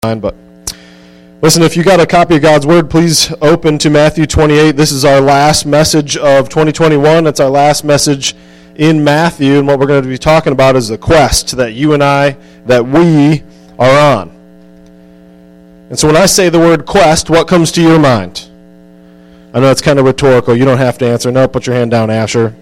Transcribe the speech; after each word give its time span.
but 0.00 0.36
listen, 1.42 1.60
if 1.64 1.76
you 1.76 1.82
got 1.82 1.98
a 1.98 2.06
copy 2.06 2.36
of 2.36 2.42
God's 2.42 2.64
Word, 2.64 2.88
please 2.88 3.34
open 3.42 3.78
to 3.78 3.90
Matthew 3.90 4.26
28. 4.26 4.76
This 4.76 4.92
is 4.92 5.04
our 5.04 5.20
last 5.20 5.66
message 5.66 6.16
of 6.16 6.48
2021. 6.48 7.26
It's 7.26 7.40
our 7.40 7.50
last 7.50 7.82
message 7.82 8.36
in 8.76 9.02
Matthew, 9.02 9.58
and 9.58 9.66
what 9.66 9.80
we're 9.80 9.88
going 9.88 10.04
to 10.04 10.08
be 10.08 10.16
talking 10.16 10.52
about 10.52 10.76
is 10.76 10.86
the 10.86 10.98
quest 10.98 11.56
that 11.56 11.72
you 11.72 11.94
and 11.94 12.04
I, 12.04 12.36
that 12.66 12.86
we 12.86 13.42
are 13.76 14.18
on. 14.18 14.28
And 15.90 15.98
so 15.98 16.06
when 16.06 16.16
I 16.16 16.26
say 16.26 16.48
the 16.48 16.60
word 16.60 16.86
quest, 16.86 17.28
what 17.28 17.48
comes 17.48 17.72
to 17.72 17.82
your 17.82 17.98
mind? 17.98 18.48
I 19.52 19.58
know 19.58 19.68
it's 19.68 19.82
kind 19.82 19.98
of 19.98 20.04
rhetorical. 20.04 20.54
You 20.54 20.64
don't 20.64 20.78
have 20.78 20.96
to 20.98 21.06
answer. 21.06 21.32
No, 21.32 21.48
put 21.48 21.66
your 21.66 21.74
hand 21.74 21.90
down, 21.90 22.08
Asher. 22.08 22.54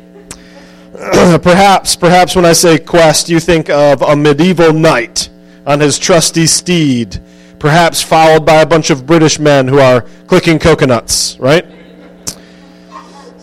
perhaps, 1.42 1.96
perhaps 1.96 2.34
when 2.34 2.46
I 2.46 2.54
say 2.54 2.78
quest, 2.78 3.28
you 3.28 3.40
think 3.40 3.68
of 3.68 4.00
a 4.00 4.16
medieval 4.16 4.72
knight 4.72 5.28
on 5.66 5.80
his 5.80 5.98
trusty 5.98 6.46
steed 6.46 7.20
perhaps 7.58 8.02
followed 8.02 8.44
by 8.44 8.60
a 8.60 8.66
bunch 8.66 8.90
of 8.90 9.06
British 9.06 9.38
men 9.38 9.68
who 9.68 9.78
are 9.78 10.02
clicking 10.26 10.58
coconuts, 10.58 11.38
right? 11.38 11.66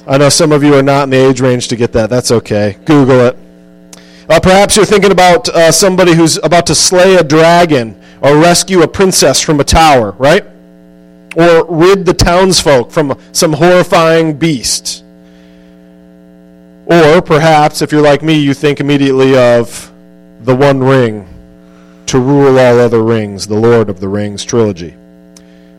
I 0.05 0.17
know 0.17 0.30
some 0.30 0.52
of 0.52 0.63
you 0.63 0.75
are 0.75 0.83
not 0.83 1.03
in 1.03 1.09
the 1.11 1.17
age 1.17 1.41
range 1.41 1.70
to 1.70 1.75
get 1.75 1.94
that. 1.94 2.09
That's 2.09 2.31
okay. 2.31 2.77
Google 2.85 3.20
it. 3.21 3.38
Uh, 4.30 4.39
perhaps 4.39 4.75
you're 4.75 4.85
thinking 4.85 5.11
about 5.11 5.49
uh, 5.49 5.71
somebody 5.71 6.13
who's 6.13 6.38
about 6.38 6.66
to 6.67 6.75
slay 6.75 7.16
a 7.16 7.23
dragon 7.23 7.99
or 8.21 8.38
rescue 8.38 8.81
a 8.81 8.88
princess 8.88 9.41
from 9.41 9.59
a 9.59 9.63
tower, 9.63 10.11
right? 10.11 10.45
Or 11.35 11.66
rid 11.66 12.05
the 12.05 12.13
townsfolk 12.13 12.91
from 12.91 13.19
some 13.31 13.53
horrifying 13.53 14.38
beast. 14.38 15.03
Or 16.85 17.21
perhaps, 17.21 17.81
if 17.81 17.91
you're 17.91 18.02
like 18.02 18.21
me, 18.21 18.38
you 18.38 18.53
think 18.53 18.80
immediately 18.80 19.38
of 19.38 19.91
the 20.41 20.55
One 20.55 20.81
Ring 20.81 21.32
to 22.07 22.20
rule 22.20 22.59
all 22.59 22.80
other 22.80 23.03
rings, 23.03 23.48
the 23.48 23.55
Lord 23.55 23.89
of 23.89 23.99
the 23.99 24.07
Rings 24.07 24.44
trilogy. 24.45 24.95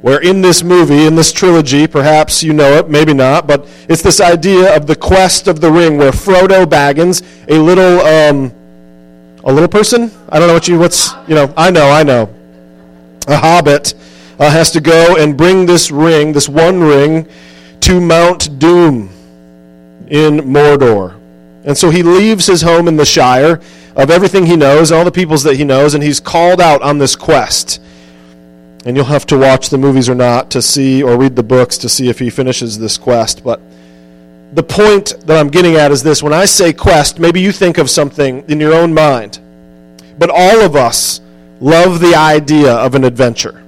Where 0.00 0.20
in 0.20 0.42
this 0.42 0.62
movie, 0.62 1.06
in 1.06 1.14
this 1.14 1.32
trilogy, 1.32 1.86
perhaps 1.86 2.42
you 2.42 2.52
know 2.52 2.74
it, 2.74 2.90
maybe 2.90 3.14
not, 3.14 3.46
but 3.46 3.66
it's 3.88 4.02
this 4.02 4.20
idea 4.20 4.76
of 4.76 4.86
the 4.86 4.96
quest 4.96 5.48
of 5.48 5.60
the 5.60 5.72
ring, 5.72 5.96
where 5.96 6.12
Frodo 6.12 6.66
Baggins, 6.66 7.22
a 7.48 7.58
little, 7.58 8.00
um, 8.00 8.52
a 9.44 9.52
little 9.52 9.68
person, 9.68 10.10
I 10.28 10.38
don't 10.38 10.48
know 10.48 10.54
what 10.54 10.68
you, 10.68 10.78
what's, 10.78 11.12
you 11.26 11.34
know, 11.34 11.52
I 11.56 11.70
know, 11.70 11.88
I 11.88 12.02
know, 12.02 12.34
a 13.28 13.36
hobbit, 13.36 13.94
uh, 14.38 14.50
has 14.50 14.70
to 14.72 14.80
go 14.80 15.16
and 15.16 15.36
bring 15.36 15.64
this 15.64 15.90
ring, 15.90 16.32
this 16.32 16.48
one 16.48 16.80
ring, 16.80 17.26
to 17.80 18.00
Mount 18.00 18.58
Doom 18.58 19.08
in 20.08 20.40
Mordor. 20.40 21.18
And 21.64 21.76
so 21.76 21.88
he 21.88 22.02
leaves 22.02 22.46
his 22.46 22.60
home 22.60 22.88
in 22.88 22.96
the 22.96 23.06
Shire 23.06 23.60
of 23.96 24.10
everything 24.10 24.46
he 24.46 24.56
knows, 24.56 24.90
all 24.90 25.04
the 25.04 25.12
peoples 25.12 25.42
that 25.44 25.56
he 25.56 25.64
knows, 25.64 25.94
and 25.94 26.02
he's 26.02 26.20
called 26.20 26.60
out 26.60 26.82
on 26.82 26.98
this 26.98 27.16
quest. 27.16 27.80
And 28.84 28.96
you'll 28.96 29.06
have 29.06 29.26
to 29.26 29.38
watch 29.38 29.70
the 29.70 29.78
movies 29.78 30.08
or 30.08 30.14
not 30.14 30.50
to 30.50 30.60
see, 30.60 31.02
or 31.02 31.16
read 31.16 31.36
the 31.36 31.42
books 31.42 31.78
to 31.78 31.88
see 31.88 32.08
if 32.08 32.18
he 32.18 32.28
finishes 32.28 32.78
this 32.78 32.98
quest. 32.98 33.42
But 33.42 33.60
the 34.52 34.62
point 34.62 35.14
that 35.26 35.38
I'm 35.38 35.48
getting 35.48 35.76
at 35.76 35.90
is 35.90 36.02
this 36.02 36.22
when 36.22 36.32
I 36.32 36.44
say 36.44 36.72
quest, 36.72 37.18
maybe 37.18 37.40
you 37.40 37.50
think 37.50 37.78
of 37.78 37.88
something 37.88 38.44
in 38.48 38.60
your 38.60 38.74
own 38.74 38.92
mind. 38.92 39.40
But 40.18 40.30
all 40.30 40.60
of 40.60 40.76
us 40.76 41.20
love 41.60 42.00
the 42.00 42.14
idea 42.14 42.72
of 42.72 42.94
an 42.94 43.04
adventure. 43.04 43.64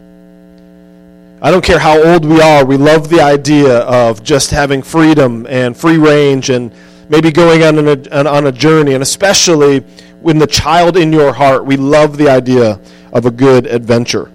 I 1.41 1.51
don't 1.51 1.65
care 1.65 1.79
how 1.79 2.03
old 2.03 2.25
we 2.25 2.41
are, 2.41 2.65
we 2.65 2.77
love 2.77 3.09
the 3.09 3.21
idea 3.21 3.79
of 3.81 4.23
just 4.23 4.51
having 4.51 4.83
freedom 4.83 5.47
and 5.49 5.77
free 5.77 5.99
range 5.99 6.51
and 6.51 6.73
maybe 7.09 7.31
going 7.31 7.63
on, 7.63 7.79
an, 7.79 8.27
on 8.27 8.47
a 8.47 8.53
journey, 8.53 8.95
and 8.95 9.03
especially 9.03 9.85
when 10.21 10.39
the 10.39 10.47
child 10.47 10.97
in 10.97 11.13
your 11.13 11.33
heart, 11.33 11.65
we 11.65 11.77
love 11.77 12.17
the 12.17 12.29
idea 12.29 12.81
of 13.13 13.27
a 13.27 13.31
good 13.31 13.67
adventure. 13.67 14.31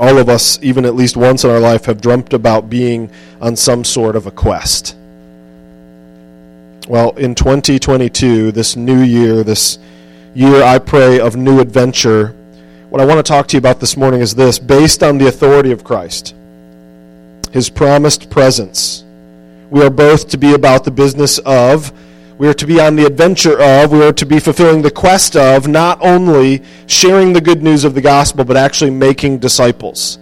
All 0.00 0.18
of 0.18 0.28
us, 0.28 0.58
even 0.62 0.84
at 0.84 0.94
least 0.94 1.16
once 1.16 1.44
in 1.44 1.50
our 1.50 1.58
life, 1.58 1.86
have 1.86 2.00
dreamt 2.00 2.32
about 2.32 2.70
being 2.70 3.10
on 3.40 3.56
some 3.56 3.84
sort 3.84 4.14
of 4.14 4.26
a 4.26 4.30
quest. 4.30 4.96
Well, 6.88 7.10
in 7.16 7.34
2022, 7.34 8.52
this 8.52 8.76
new 8.76 9.00
year, 9.00 9.42
this 9.42 9.78
year 10.34 10.62
I 10.62 10.78
pray 10.78 11.20
of 11.20 11.36
new 11.36 11.60
adventure, 11.60 12.34
what 12.90 13.02
I 13.02 13.04
want 13.04 13.18
to 13.18 13.22
talk 13.22 13.48
to 13.48 13.56
you 13.56 13.58
about 13.58 13.80
this 13.80 13.96
morning 13.96 14.20
is 14.20 14.34
this 14.34 14.58
based 14.58 15.02
on 15.02 15.18
the 15.18 15.26
authority 15.26 15.72
of 15.72 15.84
Christ, 15.84 16.34
his 17.52 17.68
promised 17.68 18.30
presence. 18.30 19.04
We 19.68 19.82
are 19.82 19.90
both 19.90 20.28
to 20.28 20.38
be 20.38 20.54
about 20.54 20.84
the 20.84 20.90
business 20.90 21.38
of 21.40 21.92
we 22.38 22.46
are 22.46 22.54
to 22.54 22.66
be 22.66 22.80
on 22.80 22.94
the 22.94 23.04
adventure 23.04 23.60
of, 23.60 23.90
we 23.90 24.04
are 24.04 24.12
to 24.12 24.24
be 24.24 24.38
fulfilling 24.38 24.80
the 24.80 24.90
quest 24.90 25.36
of 25.36 25.66
not 25.66 26.00
only 26.00 26.62
sharing 26.86 27.32
the 27.32 27.40
good 27.40 27.64
news 27.64 27.82
of 27.84 27.94
the 27.94 28.00
gospel, 28.00 28.44
but 28.44 28.56
actually 28.56 28.90
making 28.90 29.38
disciples. 29.38 30.18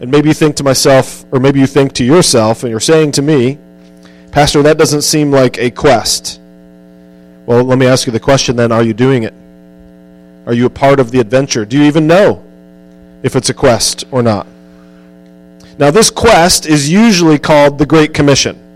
And 0.00 0.10
maybe 0.10 0.28
you 0.28 0.34
think 0.34 0.56
to 0.56 0.64
myself, 0.64 1.24
or 1.32 1.40
maybe 1.40 1.58
you 1.58 1.66
think 1.66 1.94
to 1.94 2.04
yourself, 2.04 2.64
and 2.64 2.70
you're 2.70 2.80
saying 2.80 3.12
to 3.12 3.22
me, 3.22 3.58
Pastor, 4.30 4.62
that 4.62 4.76
doesn't 4.76 5.02
seem 5.02 5.30
like 5.30 5.58
a 5.58 5.70
quest. 5.70 6.38
Well, 7.46 7.64
let 7.64 7.78
me 7.78 7.86
ask 7.86 8.06
you 8.06 8.12
the 8.12 8.20
question 8.20 8.56
then 8.56 8.70
are 8.70 8.82
you 8.82 8.92
doing 8.92 9.22
it? 9.22 9.34
Are 10.46 10.54
you 10.54 10.66
a 10.66 10.70
part 10.70 11.00
of 11.00 11.10
the 11.10 11.20
adventure? 11.20 11.64
Do 11.64 11.78
you 11.78 11.84
even 11.84 12.06
know 12.06 12.44
if 13.22 13.36
it's 13.36 13.48
a 13.48 13.54
quest 13.54 14.04
or 14.10 14.22
not? 14.22 14.46
Now, 15.78 15.90
this 15.90 16.10
quest 16.10 16.66
is 16.66 16.90
usually 16.90 17.38
called 17.38 17.78
the 17.78 17.86
Great 17.86 18.12
Commission. 18.12 18.69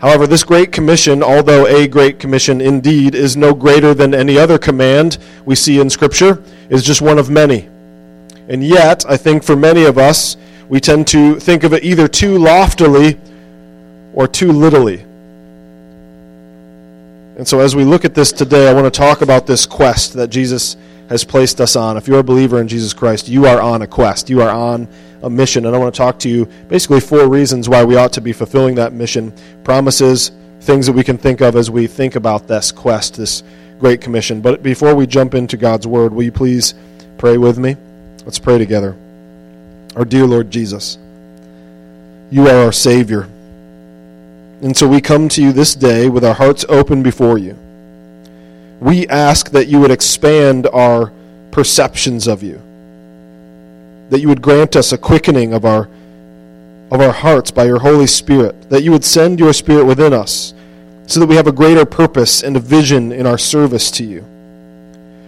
However, 0.00 0.26
this 0.26 0.44
Great 0.44 0.72
Commission, 0.72 1.22
although 1.22 1.66
a 1.66 1.86
Great 1.86 2.18
Commission 2.18 2.62
indeed, 2.62 3.14
is 3.14 3.36
no 3.36 3.52
greater 3.52 3.92
than 3.92 4.14
any 4.14 4.38
other 4.38 4.56
command 4.56 5.18
we 5.44 5.54
see 5.54 5.78
in 5.78 5.90
Scripture, 5.90 6.42
is 6.70 6.82
just 6.82 7.02
one 7.02 7.18
of 7.18 7.28
many. 7.28 7.68
And 8.48 8.64
yet, 8.64 9.04
I 9.06 9.18
think 9.18 9.44
for 9.44 9.56
many 9.56 9.84
of 9.84 9.98
us, 9.98 10.38
we 10.70 10.80
tend 10.80 11.06
to 11.08 11.38
think 11.38 11.64
of 11.64 11.74
it 11.74 11.84
either 11.84 12.08
too 12.08 12.38
loftily 12.38 13.18
or 14.14 14.26
too 14.26 14.52
littly. 14.52 15.04
And 17.36 17.46
so, 17.46 17.60
as 17.60 17.76
we 17.76 17.84
look 17.84 18.06
at 18.06 18.14
this 18.14 18.32
today, 18.32 18.68
I 18.68 18.72
want 18.72 18.92
to 18.92 18.98
talk 18.98 19.20
about 19.20 19.46
this 19.46 19.66
quest 19.66 20.14
that 20.14 20.28
Jesus 20.28 20.76
has 21.10 21.24
placed 21.24 21.60
us 21.60 21.74
on. 21.74 21.96
If 21.96 22.06
you're 22.06 22.20
a 22.20 22.24
believer 22.24 22.60
in 22.60 22.68
Jesus 22.68 22.94
Christ, 22.94 23.28
you 23.28 23.44
are 23.44 23.60
on 23.60 23.82
a 23.82 23.86
quest. 23.86 24.30
You 24.30 24.42
are 24.42 24.48
on 24.48 24.88
a 25.22 25.28
mission. 25.28 25.66
And 25.66 25.74
I 25.74 25.78
want 25.78 25.92
to 25.92 25.98
talk 25.98 26.20
to 26.20 26.28
you 26.28 26.46
basically 26.68 27.00
four 27.00 27.28
reasons 27.28 27.68
why 27.68 27.84
we 27.84 27.96
ought 27.96 28.12
to 28.12 28.20
be 28.20 28.32
fulfilling 28.32 28.76
that 28.76 28.92
mission 28.92 29.32
promises, 29.64 30.30
things 30.60 30.86
that 30.86 30.92
we 30.92 31.02
can 31.02 31.18
think 31.18 31.40
of 31.40 31.56
as 31.56 31.68
we 31.68 31.88
think 31.88 32.14
about 32.14 32.46
this 32.46 32.70
quest, 32.70 33.16
this 33.16 33.42
great 33.80 34.00
commission. 34.00 34.40
But 34.40 34.62
before 34.62 34.94
we 34.94 35.04
jump 35.04 35.34
into 35.34 35.56
God's 35.56 35.86
word, 35.86 36.14
will 36.14 36.22
you 36.22 36.32
please 36.32 36.74
pray 37.18 37.38
with 37.38 37.58
me? 37.58 37.76
Let's 38.24 38.38
pray 38.38 38.58
together. 38.58 38.96
Our 39.96 40.04
dear 40.04 40.26
Lord 40.26 40.48
Jesus, 40.48 40.96
you 42.30 42.46
are 42.46 42.66
our 42.66 42.72
Savior. 42.72 43.22
And 44.62 44.76
so 44.76 44.86
we 44.86 45.00
come 45.00 45.28
to 45.30 45.42
you 45.42 45.52
this 45.52 45.74
day 45.74 46.08
with 46.08 46.24
our 46.24 46.34
hearts 46.34 46.64
open 46.68 47.02
before 47.02 47.36
you 47.36 47.58
we 48.80 49.06
ask 49.08 49.50
that 49.50 49.68
you 49.68 49.78
would 49.80 49.90
expand 49.90 50.66
our 50.68 51.12
perceptions 51.50 52.26
of 52.26 52.42
you. 52.42 52.60
That 54.08 54.20
you 54.20 54.28
would 54.28 54.42
grant 54.42 54.74
us 54.74 54.92
a 54.92 54.98
quickening 54.98 55.52
of 55.52 55.64
our 55.64 55.88
of 56.90 57.00
our 57.00 57.12
hearts 57.12 57.52
by 57.52 57.66
your 57.66 57.78
Holy 57.78 58.06
Spirit. 58.06 58.68
That 58.70 58.82
you 58.82 58.90
would 58.90 59.04
send 59.04 59.38
your 59.38 59.52
Spirit 59.52 59.84
within 59.84 60.12
us 60.12 60.54
so 61.06 61.20
that 61.20 61.26
we 61.26 61.36
have 61.36 61.46
a 61.46 61.52
greater 61.52 61.84
purpose 61.84 62.42
and 62.42 62.56
a 62.56 62.60
vision 62.60 63.12
in 63.12 63.26
our 63.26 63.38
service 63.38 63.90
to 63.92 64.04
you. 64.04 64.24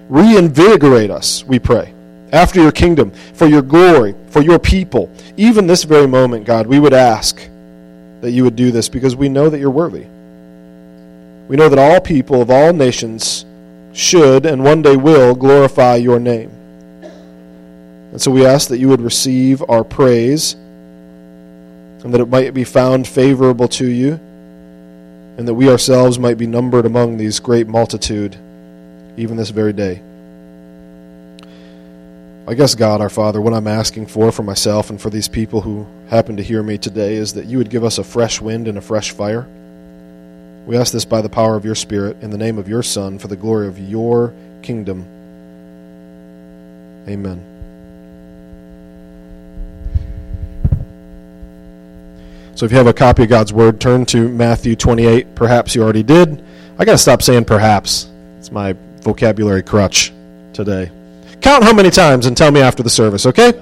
Reinvigorate 0.09 1.11
us, 1.11 1.45
we 1.45 1.59
pray, 1.59 1.93
after 2.33 2.61
your 2.61 2.73
kingdom, 2.73 3.11
for 3.35 3.47
your 3.47 3.63
glory, 3.63 4.15
for 4.29 4.43
your 4.43 4.59
people. 4.59 5.11
Even 5.37 5.67
this 5.67 5.85
very 5.85 6.07
moment, 6.07 6.45
God, 6.45 6.67
we 6.67 6.79
would 6.79 6.93
ask 6.93 7.37
that 8.21 8.31
you 8.31 8.45
would 8.45 8.57
do 8.57 8.71
this 8.71 8.89
because 8.89 9.17
we 9.17 9.29
know 9.29 9.49
that 9.49 9.59
you're 9.59 9.71
worthy. 9.71 10.07
We 11.49 11.57
know 11.57 11.69
that 11.69 11.79
all 11.79 12.01
people 12.01 12.41
of 12.41 12.51
all 12.51 12.73
nations 12.73 13.45
should 13.93 14.47
and 14.47 14.65
one 14.65 14.83
day 14.83 14.97
will 14.97 15.35
glorify 15.35 15.97
your 15.97 16.19
name. 16.19 16.51
And 18.13 18.21
so 18.21 18.31
we 18.31 18.47
ask 18.47 18.69
that 18.69 18.79
you 18.79 18.89
would 18.89 19.01
receive 19.01 19.63
our 19.69 19.85
praise 19.85 20.55
and 20.55 22.13
that 22.13 22.21
it 22.21 22.29
might 22.29 22.53
be 22.53 22.65
found 22.65 23.07
favorable 23.07 23.69
to 23.69 23.87
you 23.87 24.15
and 25.39 25.49
that 25.49 25.55
we 25.55 25.69
ourselves 25.69 26.19
might 26.19 26.37
be 26.37 26.47
numbered 26.47 26.85
among 26.85 27.17
these 27.17 27.41
great 27.41 27.67
multitude 27.67 28.37
even 29.17 29.37
this 29.37 29.51
very 29.51 29.73
day. 29.73 30.03
I 32.47 32.55
guess, 32.55 32.75
God, 32.75 33.01
our 33.01 33.09
Father, 33.09 33.41
what 33.41 33.55
I'm 33.55 33.69
asking 33.69 34.07
for 34.07 34.33
for 34.33 34.43
myself 34.43 34.91
and 34.91 35.01
for 35.01 35.11
these 35.11 35.29
people 35.29 35.61
who 35.61 35.87
happen 36.09 36.37
to 36.37 36.43
hear 36.43 36.63
me 36.63 36.77
today 36.77 37.15
is 37.15 37.35
that 37.35 37.47
you 37.47 37.57
would 37.59 37.71
give 37.71 37.85
us 37.85 37.99
a 37.99 38.05
fresh 38.05 38.41
wind 38.41 38.69
and 38.69 38.77
a 38.77 38.83
fresh 38.83 39.13
fire 39.13 39.47
we 40.67 40.77
ask 40.77 40.93
this 40.93 41.05
by 41.05 41.21
the 41.21 41.29
power 41.29 41.57
of 41.57 41.65
your 41.65 41.75
Spirit, 41.75 42.17
in 42.23 42.31
the 42.31 42.39
name 42.39 42.59
of 42.59 42.69
your 42.69 42.83
Son, 42.83 43.19
for 43.19 43.29
the 43.29 43.37
glory 43.37 43.67
of 43.67 43.79
your 43.79 44.33
kingdom. 44.63 45.07
Amen. 47.09 47.49
So 52.55 52.67
if 52.67 52.71
you 52.71 52.79
have 52.79 52.87
a 52.87 52.93
copy 52.93 53.25
of 53.25 53.29
God's 53.29 53.53
Word, 53.53 53.81
turn 53.81 54.07
to 54.07 54.29
Matthew 54.29 54.77
28. 54.77 55.35
Perhaps 55.35 55.75
you 55.75 55.83
already 55.83 56.05
did. 56.05 56.45
I 56.79 56.85
got 56.85 56.93
to 56.93 56.99
stop 56.99 57.23
saying 57.23 57.47
perhaps. 57.47 58.09
It's 58.39 58.53
my 58.53 58.77
vocabulary 59.01 59.63
crutch 59.63 60.13
today. 60.53 60.91
count 61.41 61.65
how 61.65 61.73
many 61.73 61.91
times 61.91 62.27
and 62.27 62.37
tell 62.37 62.53
me 62.53 62.61
after 62.61 62.85
the 62.85 62.91
service, 62.91 63.27
okay? 63.27 63.53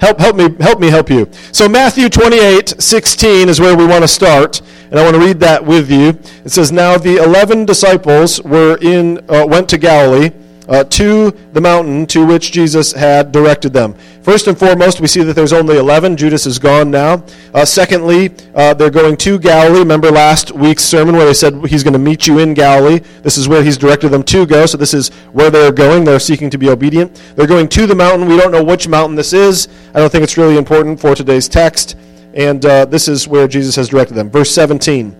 Help, 0.00 0.18
help 0.18 0.34
me, 0.36 0.48
help 0.60 0.80
me 0.80 0.88
help 0.88 1.10
you. 1.10 1.28
So 1.52 1.68
Matthew 1.68 2.08
28, 2.08 2.80
16 2.80 3.48
is 3.50 3.60
where 3.60 3.76
we 3.76 3.86
want 3.86 4.02
to 4.02 4.08
start, 4.08 4.62
and 4.90 4.98
I 4.98 5.04
want 5.04 5.14
to 5.14 5.20
read 5.20 5.40
that 5.40 5.64
with 5.64 5.90
you. 5.90 6.18
It 6.44 6.50
says, 6.50 6.72
Now 6.72 6.96
the 6.96 7.18
eleven 7.18 7.66
disciples 7.66 8.42
were 8.42 8.78
in, 8.80 9.18
uh, 9.28 9.46
went 9.46 9.68
to 9.68 9.78
Galilee, 9.78 10.30
uh, 10.70 10.84
to 10.84 11.32
the 11.52 11.60
mountain 11.60 12.06
to 12.06 12.24
which 12.24 12.52
Jesus 12.52 12.92
had 12.92 13.32
directed 13.32 13.72
them. 13.72 13.94
First 14.22 14.46
and 14.46 14.56
foremost, 14.56 15.00
we 15.00 15.08
see 15.08 15.22
that 15.24 15.34
there's 15.34 15.52
only 15.52 15.76
11. 15.76 16.16
Judas 16.16 16.46
is 16.46 16.58
gone 16.58 16.90
now. 16.90 17.24
Uh, 17.52 17.64
secondly, 17.64 18.32
uh, 18.54 18.72
they're 18.74 18.88
going 18.88 19.16
to 19.18 19.38
Galilee. 19.38 19.80
Remember 19.80 20.10
last 20.10 20.52
week's 20.52 20.84
sermon 20.84 21.16
where 21.16 21.26
they 21.26 21.34
said 21.34 21.66
he's 21.66 21.82
going 21.82 21.94
to 21.94 21.98
meet 21.98 22.28
you 22.28 22.38
in 22.38 22.54
Galilee? 22.54 23.00
This 23.22 23.36
is 23.36 23.48
where 23.48 23.64
he's 23.64 23.76
directed 23.76 24.10
them 24.10 24.22
to 24.24 24.46
go. 24.46 24.64
So 24.66 24.78
this 24.78 24.94
is 24.94 25.08
where 25.32 25.50
they're 25.50 25.72
going. 25.72 26.04
They're 26.04 26.20
seeking 26.20 26.50
to 26.50 26.58
be 26.58 26.68
obedient. 26.68 27.20
They're 27.34 27.48
going 27.48 27.68
to 27.68 27.86
the 27.86 27.94
mountain. 27.96 28.28
We 28.28 28.36
don't 28.36 28.52
know 28.52 28.62
which 28.62 28.86
mountain 28.86 29.16
this 29.16 29.32
is. 29.32 29.68
I 29.92 29.98
don't 29.98 30.10
think 30.10 30.22
it's 30.22 30.36
really 30.36 30.56
important 30.56 31.00
for 31.00 31.16
today's 31.16 31.48
text. 31.48 31.96
And 32.32 32.64
uh, 32.64 32.84
this 32.84 33.08
is 33.08 33.26
where 33.26 33.48
Jesus 33.48 33.74
has 33.74 33.88
directed 33.88 34.14
them. 34.14 34.30
Verse 34.30 34.52
17. 34.52 35.16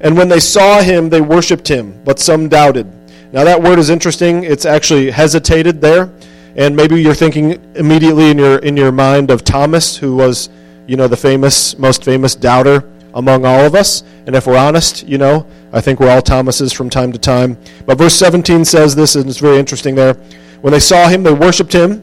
And 0.00 0.16
when 0.16 0.28
they 0.28 0.40
saw 0.40 0.80
him, 0.80 1.08
they 1.08 1.20
worshipped 1.20 1.68
him, 1.68 2.02
but 2.04 2.18
some 2.18 2.48
doubted. 2.48 2.92
Now, 3.32 3.44
that 3.44 3.62
word 3.62 3.78
is 3.78 3.90
interesting. 3.90 4.44
It's 4.44 4.64
actually 4.64 5.10
hesitated 5.10 5.80
there. 5.80 6.10
And 6.56 6.74
maybe 6.74 7.00
you're 7.00 7.14
thinking 7.14 7.60
immediately 7.76 8.30
in 8.30 8.38
your, 8.38 8.58
in 8.58 8.76
your 8.76 8.90
mind 8.90 9.30
of 9.30 9.44
Thomas, 9.44 9.96
who 9.96 10.16
was, 10.16 10.48
you 10.86 10.96
know, 10.96 11.06
the 11.06 11.16
famous, 11.16 11.78
most 11.78 12.04
famous 12.04 12.34
doubter 12.34 12.90
among 13.14 13.44
all 13.44 13.60
of 13.60 13.74
us. 13.74 14.02
And 14.26 14.34
if 14.34 14.46
we're 14.46 14.56
honest, 14.56 15.06
you 15.06 15.18
know, 15.18 15.46
I 15.72 15.80
think 15.80 16.00
we're 16.00 16.10
all 16.10 16.22
Thomases 16.22 16.72
from 16.72 16.88
time 16.88 17.12
to 17.12 17.18
time. 17.18 17.58
But 17.86 17.98
verse 17.98 18.14
17 18.14 18.64
says 18.64 18.96
this, 18.96 19.14
and 19.14 19.28
it's 19.28 19.38
very 19.38 19.58
interesting 19.58 19.94
there. 19.94 20.14
When 20.62 20.72
they 20.72 20.80
saw 20.80 21.08
him, 21.08 21.22
they 21.22 21.32
worshiped 21.32 21.72
him 21.72 22.02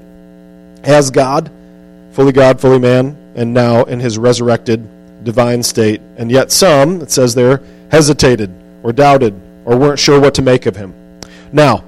as 0.83 1.10
God, 1.10 1.51
fully 2.12 2.31
God, 2.31 2.62
fully 2.62 2.80
man, 2.80 3.18
and 3.36 3.54
now 3.54 3.83
in 3.83 4.00
his 4.00 4.18
resurrected 4.18 4.88
divine 5.24 5.63
state. 5.63 6.01
And 6.18 6.31
yet 6.31 6.51
some, 6.51 7.01
it 7.01 7.12
says 7.12 7.33
there, 7.33 7.62
hesitated 7.92 8.54
or 8.83 8.94
doubted 8.94 9.33
or 9.66 9.77
weren't 9.77 10.00
sure 10.00 10.19
what 10.19 10.36
to 10.36 10.42
make 10.42 10.66
of 10.68 10.75
him. 10.75 10.94
Now, 11.55 11.85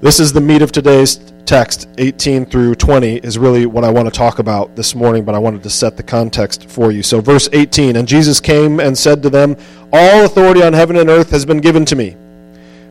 this 0.00 0.18
is 0.18 0.32
the 0.32 0.40
meat 0.40 0.60
of 0.60 0.72
today's 0.72 1.20
text, 1.46 1.88
18 1.98 2.46
through 2.46 2.74
20, 2.74 3.18
is 3.18 3.38
really 3.38 3.64
what 3.64 3.84
I 3.84 3.90
want 3.90 4.08
to 4.08 4.10
talk 4.10 4.40
about 4.40 4.74
this 4.74 4.96
morning, 4.96 5.24
but 5.24 5.36
I 5.36 5.38
wanted 5.38 5.62
to 5.62 5.70
set 5.70 5.96
the 5.96 6.02
context 6.02 6.68
for 6.68 6.90
you. 6.90 7.04
So, 7.04 7.20
verse 7.20 7.48
18 7.52 7.94
And 7.94 8.08
Jesus 8.08 8.40
came 8.40 8.80
and 8.80 8.98
said 8.98 9.22
to 9.22 9.30
them, 9.30 9.56
All 9.92 10.24
authority 10.24 10.64
on 10.64 10.72
heaven 10.72 10.96
and 10.96 11.08
earth 11.08 11.30
has 11.30 11.46
been 11.46 11.60
given 11.60 11.84
to 11.84 11.94
me. 11.94 12.16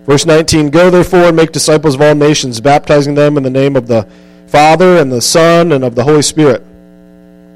Verse 0.05 0.25
19 0.25 0.69
Go 0.69 0.89
therefore 0.89 1.25
and 1.25 1.35
make 1.35 1.51
disciples 1.51 1.95
of 1.95 2.01
all 2.01 2.15
nations, 2.15 2.61
baptizing 2.61 3.13
them 3.13 3.35
in 3.35 3.43
the 3.43 3.49
name 3.49 3.75
of 3.75 3.87
the 3.87 4.07
Father 4.47 4.95
and 4.95 5.11
the 5.11 5.21
Son 5.21 5.73
and 5.73 5.83
of 5.83 5.95
the 5.95 6.05
Holy 6.05 6.21
Spirit. 6.21 6.63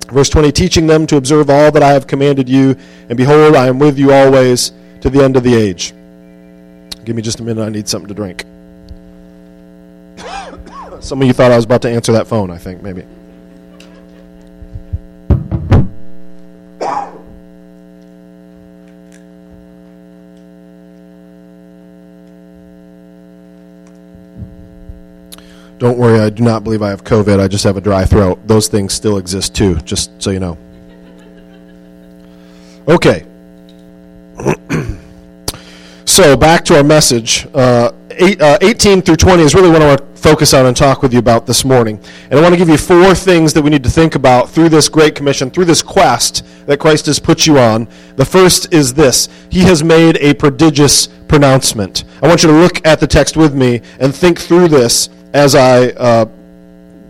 Verse 0.09 0.27
20 0.27 0.51
Teaching 0.51 0.87
them 0.87 1.07
to 1.07 1.15
observe 1.15 1.49
all 1.49 1.71
that 1.71 1.83
I 1.83 1.93
have 1.93 2.05
commanded 2.05 2.49
you, 2.49 2.75
and 3.07 3.15
behold, 3.15 3.55
I 3.55 3.67
am 3.67 3.79
with 3.79 3.97
you 3.97 4.11
always 4.11 4.73
to 4.99 5.09
the 5.09 5.23
end 5.23 5.37
of 5.37 5.43
the 5.43 5.55
age. 5.55 5.93
Give 7.03 7.15
me 7.15 7.21
just 7.21 7.39
a 7.39 7.43
minute. 7.43 7.63
I 7.63 7.69
need 7.69 7.87
something 7.87 8.07
to 8.07 8.13
drink. 8.13 8.45
Some 11.01 11.21
of 11.21 11.27
you 11.27 11.33
thought 11.33 11.51
I 11.51 11.55
was 11.55 11.65
about 11.65 11.81
to 11.83 11.89
answer 11.89 12.11
that 12.11 12.27
phone, 12.27 12.51
I 12.51 12.57
think, 12.57 12.83
maybe. 12.83 13.01
Don't 25.79 25.97
worry, 25.97 26.19
I 26.19 26.29
do 26.29 26.43
not 26.43 26.63
believe 26.63 26.83
I 26.83 26.89
have 26.89 27.03
COVID. 27.03 27.39
I 27.39 27.47
just 27.47 27.63
have 27.63 27.77
a 27.77 27.81
dry 27.81 28.05
throat. 28.05 28.39
Those 28.47 28.67
things 28.67 28.93
still 28.93 29.17
exist 29.17 29.55
too, 29.55 29.77
just 29.77 30.11
so 30.21 30.29
you 30.29 30.39
know. 30.39 30.55
Okay. 32.87 33.25
So, 36.11 36.35
back 36.35 36.65
to 36.65 36.75
our 36.75 36.83
message. 36.83 37.47
Uh, 37.53 37.93
eight, 38.09 38.41
uh, 38.41 38.57
18 38.59 39.01
through 39.01 39.15
20 39.15 39.43
is 39.43 39.55
really 39.55 39.69
what 39.69 39.81
I 39.81 39.87
want 39.87 39.99
to 40.01 40.21
focus 40.21 40.53
on 40.53 40.65
and 40.65 40.75
talk 40.75 41.01
with 41.01 41.13
you 41.13 41.19
about 41.19 41.45
this 41.47 41.63
morning. 41.63 42.01
And 42.29 42.37
I 42.37 42.41
want 42.41 42.53
to 42.53 42.57
give 42.57 42.67
you 42.67 42.77
four 42.77 43.15
things 43.15 43.53
that 43.53 43.61
we 43.61 43.69
need 43.69 43.81
to 43.85 43.89
think 43.89 44.15
about 44.15 44.49
through 44.49 44.67
this 44.67 44.89
Great 44.89 45.15
Commission, 45.15 45.49
through 45.49 45.63
this 45.63 45.81
quest 45.81 46.45
that 46.65 46.81
Christ 46.81 47.05
has 47.05 47.17
put 47.17 47.47
you 47.47 47.57
on. 47.57 47.87
The 48.17 48.25
first 48.25 48.73
is 48.73 48.93
this 48.93 49.29
He 49.49 49.61
has 49.61 49.85
made 49.85 50.17
a 50.17 50.33
prodigious 50.33 51.07
pronouncement. 51.29 52.03
I 52.21 52.27
want 52.27 52.43
you 52.43 52.49
to 52.49 52.57
look 52.57 52.85
at 52.85 52.99
the 52.99 53.07
text 53.07 53.37
with 53.37 53.55
me 53.55 53.79
and 54.01 54.13
think 54.13 54.37
through 54.37 54.67
this 54.67 55.07
as 55.33 55.55
I. 55.55 55.91
Uh, 55.91 56.25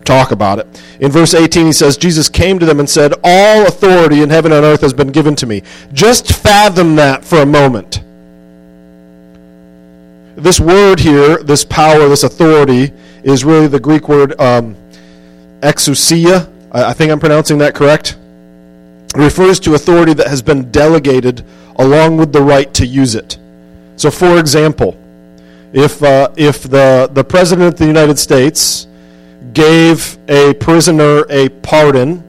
talk 0.04 0.32
about 0.32 0.58
it. 0.58 0.68
In 1.00 1.12
verse 1.12 1.36
18, 1.36 1.68
he 1.68 1.72
says, 1.72 1.96
Jesus 1.96 2.28
came 2.28 2.58
to 2.58 2.66
them 2.66 2.80
and 2.80 2.90
said, 2.90 3.14
All 3.24 3.68
authority 3.68 4.24
in 4.24 4.32
heaven 4.32 4.52
and 4.52 4.66
earth 4.66 4.82
has 4.82 4.94
been 4.94 5.10
given 5.10 5.36
to 5.36 5.46
me. 5.46 5.62
Just 5.94 6.34
fathom 6.34 6.96
that 6.96 7.24
for 7.24 7.44
a 7.44 7.46
moment 7.46 8.02
this 10.42 10.60
word 10.60 11.00
here, 11.00 11.38
this 11.38 11.64
power, 11.64 12.08
this 12.10 12.24
authority, 12.24 12.92
is 13.24 13.46
really 13.46 13.68
the 13.68 13.80
Greek 13.80 14.10
word 14.10 14.40
um, 14.40 14.76
exousia. 15.62 16.52
I, 16.72 16.86
I 16.86 16.94
think 16.94 17.12
I'm 17.12 17.20
pronouncing 17.20 17.60
that 17.60 17.76
correct. 17.76 18.18
It 19.16 19.18
refers 19.18 19.60
to 19.62 19.76
authority 19.76 20.14
that 20.14 20.28
has 20.28 20.42
been 20.42 20.72
delegated 20.72 21.46
along 21.78 22.18
with 22.18 22.32
the 22.32 22.42
right 22.42 22.74
to 22.76 22.86
use 22.86 23.16
it. 23.16 23.38
So, 23.98 24.10
for 24.10 24.40
example, 24.40 24.98
if, 25.74 26.02
uh, 26.02 26.30
if 26.36 26.64
the, 26.64 27.10
the 27.14 27.24
President 27.24 27.74
of 27.74 27.78
the 27.78 27.86
United 27.86 28.18
States 28.18 28.88
gave 29.54 30.18
a 30.28 30.54
prisoner 30.56 31.26
a 31.30 31.50
pardon, 31.50 32.24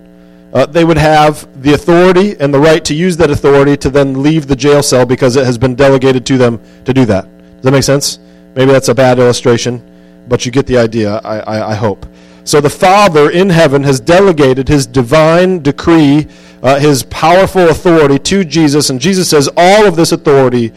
uh, 0.52 0.66
they 0.66 0.84
would 0.84 0.98
have 0.98 1.48
the 1.62 1.72
authority 1.72 2.38
and 2.38 2.52
the 2.52 2.58
right 2.58 2.84
to 2.84 2.94
use 2.94 3.16
that 3.16 3.30
authority 3.30 3.76
to 3.78 3.88
then 3.88 4.22
leave 4.22 4.46
the 4.46 4.56
jail 4.56 4.82
cell 4.82 5.06
because 5.06 5.36
it 5.36 5.46
has 5.46 5.56
been 5.56 5.74
delegated 5.74 6.26
to 6.26 6.36
them 6.36 6.60
to 6.84 6.92
do 6.92 7.06
that. 7.06 7.26
Does 7.62 7.70
that 7.70 7.72
make 7.74 7.84
sense? 7.84 8.18
Maybe 8.56 8.72
that's 8.72 8.88
a 8.88 8.94
bad 8.94 9.20
illustration, 9.20 9.80
but 10.26 10.44
you 10.44 10.50
get 10.50 10.66
the 10.66 10.78
idea, 10.78 11.18
I, 11.18 11.38
I, 11.38 11.70
I 11.70 11.74
hope. 11.76 12.04
So 12.42 12.60
the 12.60 12.68
Father 12.68 13.30
in 13.30 13.50
heaven 13.50 13.84
has 13.84 14.00
delegated 14.00 14.66
his 14.66 14.84
divine 14.84 15.62
decree, 15.62 16.26
uh, 16.60 16.80
his 16.80 17.04
powerful 17.04 17.68
authority 17.68 18.18
to 18.18 18.42
Jesus, 18.44 18.90
and 18.90 19.00
Jesus 19.00 19.30
says, 19.30 19.48
All 19.56 19.86
of 19.86 19.94
this 19.94 20.10
authority 20.10 20.72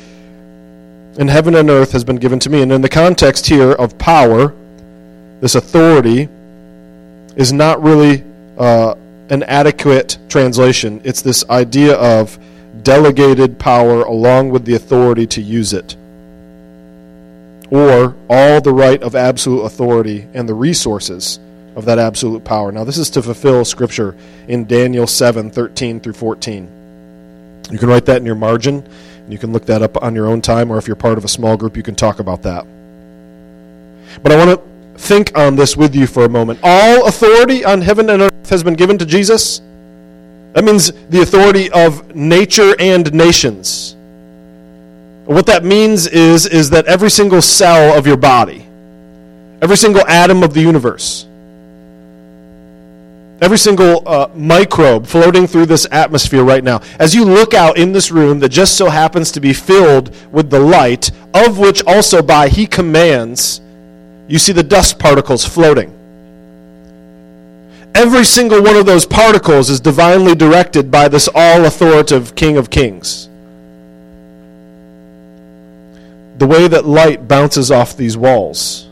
in 1.17 1.27
heaven 1.27 1.55
and 1.55 1.71
earth 1.71 1.91
has 1.91 2.03
been 2.03 2.17
given 2.17 2.37
to 2.41 2.51
me. 2.51 2.61
And 2.61 2.71
in 2.71 2.81
the 2.81 2.89
context 2.89 3.47
here 3.47 3.71
of 3.71 3.97
power, 3.97 4.53
this 5.41 5.55
authority 5.55 6.29
is 7.35 7.51
not 7.51 7.81
really 7.81 8.23
uh, 8.59 8.93
an 9.31 9.41
adequate 9.41 10.19
translation. 10.29 11.01
It's 11.03 11.23
this 11.23 11.43
idea 11.49 11.95
of 11.95 12.37
delegated 12.83 13.57
power 13.57 14.03
along 14.03 14.51
with 14.51 14.65
the 14.65 14.75
authority 14.75 15.25
to 15.25 15.41
use 15.41 15.73
it 15.73 15.97
or 17.71 18.15
all 18.29 18.61
the 18.61 18.73
right 18.73 19.01
of 19.01 19.15
absolute 19.15 19.61
authority 19.61 20.27
and 20.33 20.47
the 20.47 20.53
resources 20.53 21.39
of 21.75 21.85
that 21.85 21.99
absolute 21.99 22.43
power. 22.43 22.71
Now, 22.71 22.83
this 22.83 22.97
is 22.97 23.09
to 23.11 23.21
fulfill 23.21 23.65
Scripture 23.65 24.15
in 24.47 24.65
Daniel 24.65 25.07
7 25.07 25.51
13 25.51 25.99
through 25.99 26.13
14. 26.13 27.61
You 27.71 27.77
can 27.77 27.89
write 27.89 28.05
that 28.05 28.17
in 28.17 28.25
your 28.25 28.35
margin, 28.35 28.87
and 29.17 29.33
you 29.33 29.39
can 29.39 29.51
look 29.51 29.65
that 29.65 29.81
up 29.81 30.01
on 30.01 30.15
your 30.15 30.27
own 30.27 30.41
time, 30.41 30.71
or 30.71 30.77
if 30.77 30.87
you're 30.87 30.95
part 30.95 31.17
of 31.17 31.25
a 31.25 31.27
small 31.27 31.57
group, 31.57 31.75
you 31.75 31.83
can 31.83 31.95
talk 31.95 32.19
about 32.19 32.43
that. 32.43 32.65
But 34.21 34.31
I 34.31 34.37
want 34.37 34.59
to 34.59 34.99
think 34.99 35.37
on 35.37 35.55
this 35.55 35.75
with 35.75 35.95
you 35.95 36.07
for 36.07 36.25
a 36.25 36.29
moment. 36.29 36.59
All 36.63 37.07
authority 37.07 37.65
on 37.65 37.81
heaven 37.81 38.09
and 38.09 38.21
earth 38.21 38.49
has 38.49 38.63
been 38.63 38.75
given 38.75 38.97
to 38.99 39.05
Jesus. 39.05 39.61
That 40.53 40.63
means 40.63 40.93
the 41.09 41.21
authority 41.21 41.69
of 41.71 42.15
nature 42.15 42.75
and 42.79 43.11
nations. 43.13 43.97
What 45.25 45.47
that 45.47 45.63
means 45.63 46.05
is, 46.05 46.45
is 46.45 46.69
that 46.69 46.85
every 46.85 47.09
single 47.09 47.41
cell 47.41 47.97
of 47.97 48.05
your 48.05 48.17
body, 48.17 48.67
every 49.61 49.75
single 49.75 50.05
atom 50.05 50.43
of 50.43 50.53
the 50.53 50.61
universe, 50.61 51.25
every 53.41 53.57
single 53.57 54.07
uh, 54.07 54.29
microbe 54.35 55.07
floating 55.07 55.47
through 55.47 55.65
this 55.65 55.87
atmosphere 55.91 56.43
right 56.43 56.63
now, 56.63 56.79
as 56.99 57.15
you 57.15 57.25
look 57.25 57.55
out 57.55 57.75
in 57.75 57.91
this 57.91 58.11
room 58.11 58.39
that 58.39 58.49
just 58.49 58.77
so 58.77 58.87
happens 58.87 59.31
to 59.31 59.39
be 59.39 59.51
filled 59.51 60.15
with 60.31 60.51
the 60.51 60.59
light, 60.59 61.09
of 61.33 61.57
which 61.57 61.83
also 61.85 62.21
by 62.21 62.47
He 62.47 62.67
commands, 62.67 63.61
you 64.27 64.37
see 64.37 64.53
the 64.53 64.63
dust 64.63 64.99
particles 64.99 65.43
floating. 65.43 65.91
Every 67.95 68.25
single 68.25 68.61
one 68.61 68.75
of 68.75 68.85
those 68.85 69.07
particles 69.07 69.71
is 69.71 69.79
divinely 69.79 70.35
directed 70.35 70.91
by 70.91 71.07
this 71.07 71.27
all 71.33 71.65
authoritative 71.65 72.35
King 72.35 72.57
of 72.57 72.69
Kings 72.69 73.29
the 76.37 76.47
way 76.47 76.67
that 76.67 76.85
light 76.85 77.27
bounces 77.27 77.71
off 77.71 77.95
these 77.95 78.17
walls, 78.17 78.87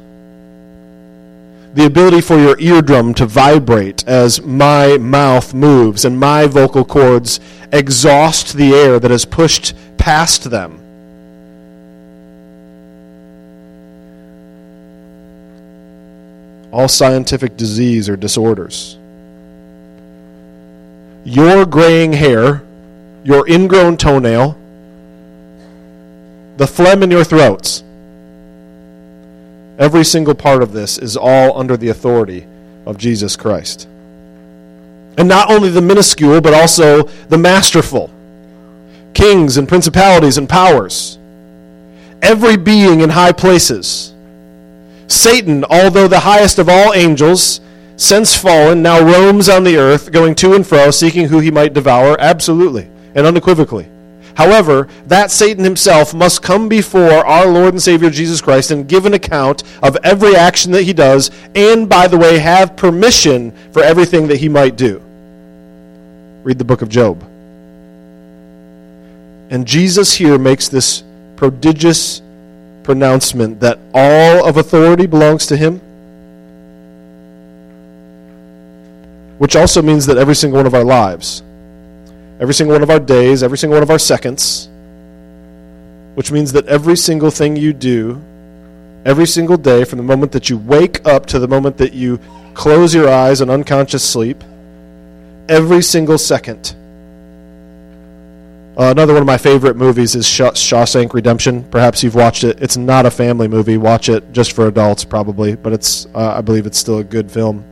the 1.73 1.85
ability 1.85 2.21
for 2.21 2.37
your 2.37 2.59
eardrum 2.59 3.13
to 3.15 3.25
vibrate 3.25 4.07
as 4.07 4.41
my 4.41 4.97
mouth 4.97 5.53
moves 5.53 6.05
and 6.05 6.19
my 6.19 6.45
vocal 6.45 6.85
cords 6.85 7.39
exhaust 7.71 8.53
the 8.53 8.73
air 8.73 8.99
that 8.99 9.11
is 9.11 9.25
pushed 9.25 9.73
past 9.97 10.51
them. 10.51 10.83
all 16.73 16.87
scientific 16.87 17.55
disease 17.55 18.09
or 18.09 18.17
disorders. 18.17 18.97
Your 21.23 21.67
graying 21.67 22.13
hair, 22.13 22.63
your 23.23 23.47
ingrown 23.47 23.95
toenail, 23.95 24.57
the 26.57 26.67
phlegm 26.67 27.03
in 27.03 27.11
your 27.11 27.23
throats. 27.23 27.83
Every 29.79 30.03
single 30.05 30.35
part 30.35 30.61
of 30.61 30.71
this 30.71 30.97
is 30.97 31.17
all 31.17 31.57
under 31.57 31.77
the 31.77 31.89
authority 31.89 32.45
of 32.85 32.97
Jesus 32.97 33.35
Christ. 33.35 33.87
And 35.17 35.27
not 35.27 35.51
only 35.51 35.69
the 35.69 35.81
minuscule, 35.81 36.41
but 36.41 36.53
also 36.53 37.03
the 37.03 37.37
masterful 37.37 38.09
kings 39.13 39.57
and 39.57 39.67
principalities 39.67 40.37
and 40.37 40.49
powers, 40.49 41.17
every 42.21 42.57
being 42.57 43.01
in 43.01 43.09
high 43.09 43.31
places. 43.31 44.13
Satan, 45.07 45.63
although 45.65 46.07
the 46.07 46.21
highest 46.21 46.57
of 46.57 46.67
all 46.67 46.93
angels, 46.93 47.61
since 47.95 48.35
fallen, 48.35 48.81
now 48.81 48.99
roams 48.99 49.49
on 49.49 49.63
the 49.63 49.77
earth, 49.77 50.11
going 50.11 50.33
to 50.35 50.55
and 50.55 50.65
fro, 50.65 50.89
seeking 50.89 51.27
who 51.27 51.39
he 51.39 51.51
might 51.51 51.73
devour, 51.73 52.19
absolutely 52.19 52.89
and 53.15 53.27
unequivocally. 53.27 53.87
However, 54.35 54.87
that 55.07 55.31
Satan 55.31 55.63
himself 55.63 56.13
must 56.13 56.41
come 56.41 56.67
before 56.67 57.25
our 57.25 57.47
Lord 57.47 57.73
and 57.73 57.81
Savior 57.81 58.09
Jesus 58.09 58.41
Christ 58.41 58.71
and 58.71 58.87
give 58.87 59.05
an 59.05 59.13
account 59.13 59.63
of 59.83 59.97
every 60.03 60.35
action 60.35 60.71
that 60.71 60.83
he 60.83 60.93
does, 60.93 61.29
and, 61.53 61.87
by 61.87 62.07
the 62.07 62.17
way, 62.17 62.39
have 62.39 62.75
permission 62.75 63.51
for 63.71 63.83
everything 63.83 64.27
that 64.27 64.37
he 64.37 64.49
might 64.49 64.75
do. 64.75 65.01
Read 66.43 66.57
the 66.57 66.65
book 66.65 66.81
of 66.81 66.89
Job. 66.89 67.21
And 69.49 69.67
Jesus 69.67 70.15
here 70.15 70.39
makes 70.39 70.67
this 70.67 71.03
prodigious 71.35 72.21
pronouncement 72.83 73.59
that 73.59 73.77
all 73.93 74.47
of 74.47 74.57
authority 74.57 75.05
belongs 75.05 75.45
to 75.47 75.55
him, 75.55 75.79
which 79.37 79.55
also 79.55 79.81
means 79.81 80.05
that 80.07 80.17
every 80.17 80.35
single 80.35 80.57
one 80.57 80.65
of 80.65 80.73
our 80.73 80.83
lives, 80.83 81.43
every 82.39 82.53
single 82.53 82.73
one 82.75 82.83
of 82.83 82.89
our 82.89 82.99
days, 82.99 83.43
every 83.43 83.57
single 83.57 83.75
one 83.75 83.83
of 83.83 83.89
our 83.89 83.99
seconds, 83.99 84.69
which 86.15 86.31
means 86.31 86.51
that 86.53 86.65
every 86.67 86.97
single 86.97 87.31
thing 87.31 87.55
you 87.55 87.73
do, 87.73 88.21
every 89.05 89.27
single 89.27 89.57
day, 89.57 89.83
from 89.83 89.97
the 89.97 90.03
moment 90.03 90.31
that 90.31 90.49
you 90.49 90.57
wake 90.57 91.05
up 91.05 91.25
to 91.27 91.39
the 91.39 91.47
moment 91.47 91.77
that 91.77 91.93
you 91.93 92.19
close 92.53 92.93
your 92.93 93.09
eyes 93.09 93.41
in 93.41 93.49
unconscious 93.49 94.07
sleep, 94.07 94.43
every 95.49 95.81
single 95.81 96.17
second 96.17 96.75
uh, 98.75 98.89
another 98.89 99.13
one 99.13 99.21
of 99.21 99.27
my 99.27 99.37
favorite 99.37 99.75
movies 99.75 100.15
is 100.15 100.27
Shaw- 100.27 100.49
Shawshank 100.51 101.13
Redemption. 101.13 101.63
Perhaps 101.65 102.01
you've 102.01 102.15
watched 102.15 102.43
it. 102.43 102.59
It's 102.59 102.75
not 102.75 103.05
a 103.05 103.11
family 103.11 103.47
movie. 103.47 103.77
Watch 103.77 104.09
it 104.09 104.33
just 104.33 104.53
for 104.53 104.67
adults, 104.67 105.03
probably, 105.05 105.55
but 105.55 105.73
it's 105.73 106.07
uh, 106.15 106.33
I 106.35 106.41
believe 106.41 106.65
it's 106.65 106.79
still 106.79 106.97
a 106.97 107.03
good 107.03 107.31
film. 107.31 107.63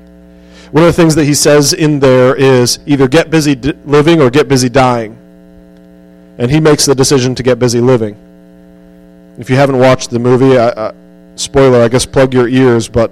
One 0.72 0.84
of 0.84 0.88
the 0.88 0.94
things 0.94 1.16
that 1.16 1.26
he 1.26 1.34
says 1.34 1.74
in 1.74 2.00
there 2.00 2.34
is 2.36 2.80
either 2.86 3.08
get 3.08 3.30
busy 3.30 3.56
d- 3.56 3.74
living 3.86 4.22
or 4.22 4.30
get 4.30 4.48
busy 4.48 4.70
dying. 4.70 5.18
And 6.38 6.50
he 6.50 6.60
makes 6.62 6.86
the 6.86 6.96
decision 6.96 7.36
to 7.36 7.44
get 7.44 7.60
busy 7.60 7.82
living. 7.82 8.16
If 9.38 9.50
you 9.50 9.58
haven't 9.58 9.80
watched 9.80 10.12
the 10.12 10.20
movie, 10.20 10.58
I, 10.58 10.68
uh, 10.68 10.94
spoiler, 11.36 11.82
I 11.82 11.90
guess 11.90 12.06
plug 12.06 12.34
your 12.34 12.48
ears, 12.48 12.88
but 12.88 13.12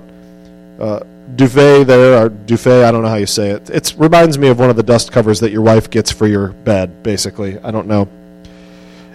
uh, 0.80 1.02
duvet 1.36 1.86
there, 1.86 2.26
or 2.26 2.30
duvet, 2.30 2.86
I 2.86 2.92
don't 2.92 3.04
know 3.04 3.10
how 3.10 3.16
you 3.16 3.26
say 3.26 3.50
it. 3.50 3.70
It 3.70 3.94
reminds 3.98 4.38
me 4.38 4.48
of 4.48 4.60
one 4.60 4.70
of 4.70 4.78
the 4.78 4.84
dust 4.84 5.12
covers 5.12 5.42
that 5.42 5.52
your 5.52 5.62
wife 5.62 5.90
gets 5.90 6.12
for 6.12 6.28
your 6.28 6.50
bed, 6.50 7.04
basically. 7.04 7.60
I 7.60 7.72
don't 7.72 7.88
know. 7.88 8.08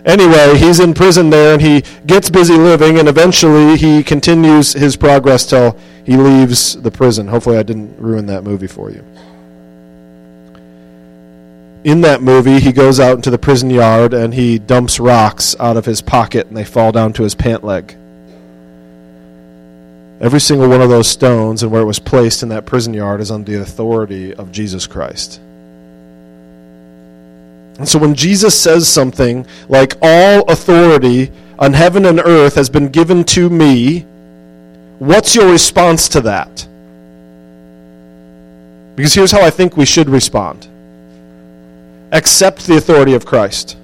Anyway, 0.04 0.58
he's 0.58 0.80
in 0.80 0.92
prison 0.92 1.30
there 1.30 1.54
and 1.54 1.62
he 1.62 1.82
gets 2.06 2.28
busy 2.28 2.54
living, 2.54 2.98
and 2.98 3.08
eventually 3.08 3.76
he 3.76 4.02
continues 4.02 4.74
his 4.74 4.96
progress 4.96 5.46
till 5.46 5.78
he 6.04 6.16
leaves 6.16 6.80
the 6.82 6.90
prison. 6.90 7.26
Hopefully, 7.26 7.56
I 7.56 7.62
didn't 7.62 7.98
ruin 7.98 8.26
that 8.26 8.44
movie 8.44 8.66
for 8.66 8.90
you. 8.90 9.02
In 11.84 12.02
that 12.02 12.22
movie, 12.22 12.60
he 12.60 12.72
goes 12.72 12.98
out 12.98 13.16
into 13.16 13.30
the 13.30 13.38
prison 13.38 13.68
yard 13.68 14.14
and 14.14 14.32
he 14.32 14.58
dumps 14.58 14.98
rocks 14.98 15.54
out 15.60 15.76
of 15.76 15.84
his 15.84 16.00
pocket 16.00 16.46
and 16.46 16.56
they 16.56 16.64
fall 16.64 16.92
down 16.92 17.12
to 17.14 17.22
his 17.22 17.34
pant 17.34 17.62
leg. 17.62 17.94
Every 20.18 20.40
single 20.40 20.68
one 20.68 20.80
of 20.80 20.88
those 20.88 21.08
stones 21.08 21.62
and 21.62 21.70
where 21.70 21.82
it 21.82 21.86
was 21.86 21.98
placed 21.98 22.42
in 22.42 22.48
that 22.48 22.64
prison 22.64 22.94
yard 22.94 23.20
is 23.20 23.30
under 23.30 23.52
the 23.52 23.60
authority 23.60 24.32
of 24.32 24.50
Jesus 24.50 24.86
Christ. 24.86 25.40
And 27.78 27.88
so 27.88 27.98
when 27.98 28.14
Jesus 28.14 28.58
says 28.58 28.88
something 28.88 29.46
like, 29.68 29.94
All 30.00 30.42
authority 30.50 31.32
on 31.58 31.72
heaven 31.72 32.06
and 32.06 32.20
earth 32.20 32.54
has 32.54 32.68
been 32.68 32.88
given 32.88 33.24
to 33.24 33.48
me, 33.48 34.00
what's 34.98 35.34
your 35.34 35.50
response 35.50 36.08
to 36.10 36.20
that? 36.22 36.66
Because 38.96 39.14
here's 39.14 39.32
how 39.32 39.42
I 39.42 39.50
think 39.50 39.76
we 39.76 39.84
should 39.84 40.08
respond 40.08 40.68
accept 42.12 42.66
the 42.66 42.76
authority 42.76 43.14
of 43.14 43.26
Christ. 43.26 43.76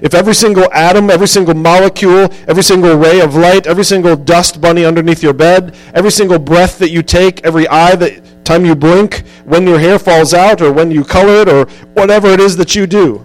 If 0.00 0.14
every 0.14 0.34
single 0.34 0.72
atom, 0.72 1.10
every 1.10 1.26
single 1.26 1.54
molecule, 1.54 2.28
every 2.46 2.62
single 2.62 2.96
ray 2.96 3.20
of 3.20 3.34
light, 3.34 3.66
every 3.66 3.84
single 3.84 4.14
dust 4.14 4.60
bunny 4.60 4.84
underneath 4.84 5.22
your 5.22 5.32
bed, 5.32 5.74
every 5.92 6.12
single 6.12 6.38
breath 6.38 6.78
that 6.78 6.90
you 6.90 7.02
take, 7.02 7.44
every 7.44 7.66
eye 7.66 7.96
that 7.96 8.22
time 8.46 8.64
you 8.64 8.74
blink, 8.74 9.24
when 9.44 9.66
your 9.66 9.78
hair 9.78 9.98
falls 9.98 10.32
out 10.32 10.62
or 10.62 10.72
when 10.72 10.90
you 10.90 11.04
color 11.04 11.42
it 11.42 11.48
or 11.48 11.66
whatever 11.94 12.28
it 12.28 12.40
is 12.40 12.56
that 12.56 12.74
you 12.74 12.86
do. 12.86 13.24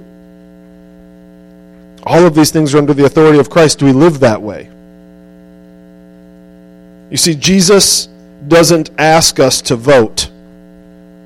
All 2.04 2.26
of 2.26 2.36
these 2.36 2.52
things 2.52 2.74
are 2.74 2.80
under 2.80 2.94
the 2.94 3.06
authority 3.06 3.40
of 3.40 3.50
Christ. 3.50 3.80
Do 3.80 3.86
we 3.86 3.94
live 3.94 4.20
that 4.20 4.42
way? 4.42 4.70
You 7.12 7.18
see, 7.18 7.36
Jesus 7.36 8.08
doesn't 8.48 8.90
ask 8.98 9.40
us 9.40 9.62
to 9.64 9.76
vote. 9.76 10.30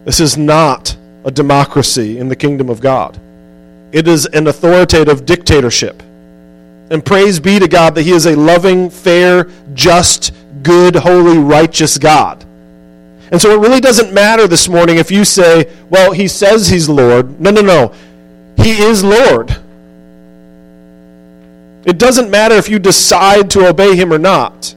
This 0.04 0.20
is 0.20 0.38
not 0.38 0.96
a 1.24 1.32
democracy 1.32 2.18
in 2.18 2.28
the 2.28 2.36
kingdom 2.36 2.70
of 2.70 2.82
God. 2.82 3.20
It 3.92 4.08
is 4.08 4.26
an 4.26 4.48
authoritative 4.48 5.26
dictatorship. 5.26 6.04
And 6.92 7.04
praise 7.04 7.40
be 7.40 7.60
to 7.60 7.68
God 7.68 7.96
that 7.96 8.04
He 8.04 8.12
is 8.12 8.26
a 8.26 8.36
loving, 8.36 8.90
fair, 8.90 9.50
just, 9.74 10.34
good, 10.64 10.96
holy, 10.96 11.38
righteous 11.38 11.98
God. 11.98 12.46
And 13.32 13.42
so 13.42 13.52
it 13.52 13.60
really 13.60 13.82
doesn't 13.82 14.14
matter 14.14 14.48
this 14.48 14.70
morning 14.70 14.98
if 14.98 15.12
you 15.12 15.26
say, 15.26 15.74
well, 15.90 16.12
He 16.12 16.28
says 16.28 16.68
He's 16.68 16.88
Lord. 16.88 17.40
No, 17.40 17.52
no, 17.52 17.62
no. 17.62 17.94
He 18.58 18.72
is 18.72 19.04
Lord. 19.04 19.56
It 21.86 21.98
doesn't 22.00 22.32
matter 22.32 22.56
if 22.56 22.70
you 22.70 22.80
decide 22.80 23.50
to 23.52 23.68
obey 23.68 23.96
Him 23.96 24.12
or 24.12 24.18
not. 24.18 24.74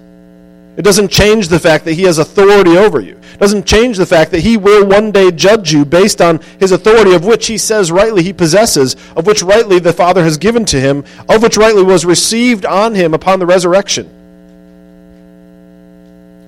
It 0.76 0.83
doesn't 0.83 1.09
change 1.09 1.49
the 1.49 1.59
fact 1.59 1.85
that 1.87 1.95
He 1.95 2.02
has 2.02 2.19
authority 2.19 2.76
over 2.76 3.00
you 3.00 3.19
It 3.38 3.40
doesn't 3.40 3.67
change 3.67 3.97
the 3.97 4.07
fact 4.07 4.31
that 4.33 4.40
he 4.40 4.57
will 4.57 4.85
one 4.85 5.12
day 5.12 5.31
judge 5.31 5.73
you 5.73 5.85
based 5.85 6.21
on 6.21 6.40
his 6.59 6.73
authority, 6.73 7.14
of 7.14 7.25
which 7.25 7.47
he 7.47 7.57
says 7.57 7.93
rightly 7.93 8.25
he 8.25 8.33
possesses, 8.33 8.97
of 9.14 9.26
which 9.26 9.45
rightly 9.45 9.78
the 9.78 9.93
Father 9.93 10.25
has 10.25 10.38
given 10.38 10.64
to 10.67 10.81
him, 10.81 11.05
of 11.28 11.43
which 11.43 11.57
rightly 11.57 11.85
was 11.85 12.05
received 12.05 12.67
on 12.67 12.95
him 12.95 13.14
upon 13.14 13.38
the 13.38 13.47
resurrection. 13.47 14.11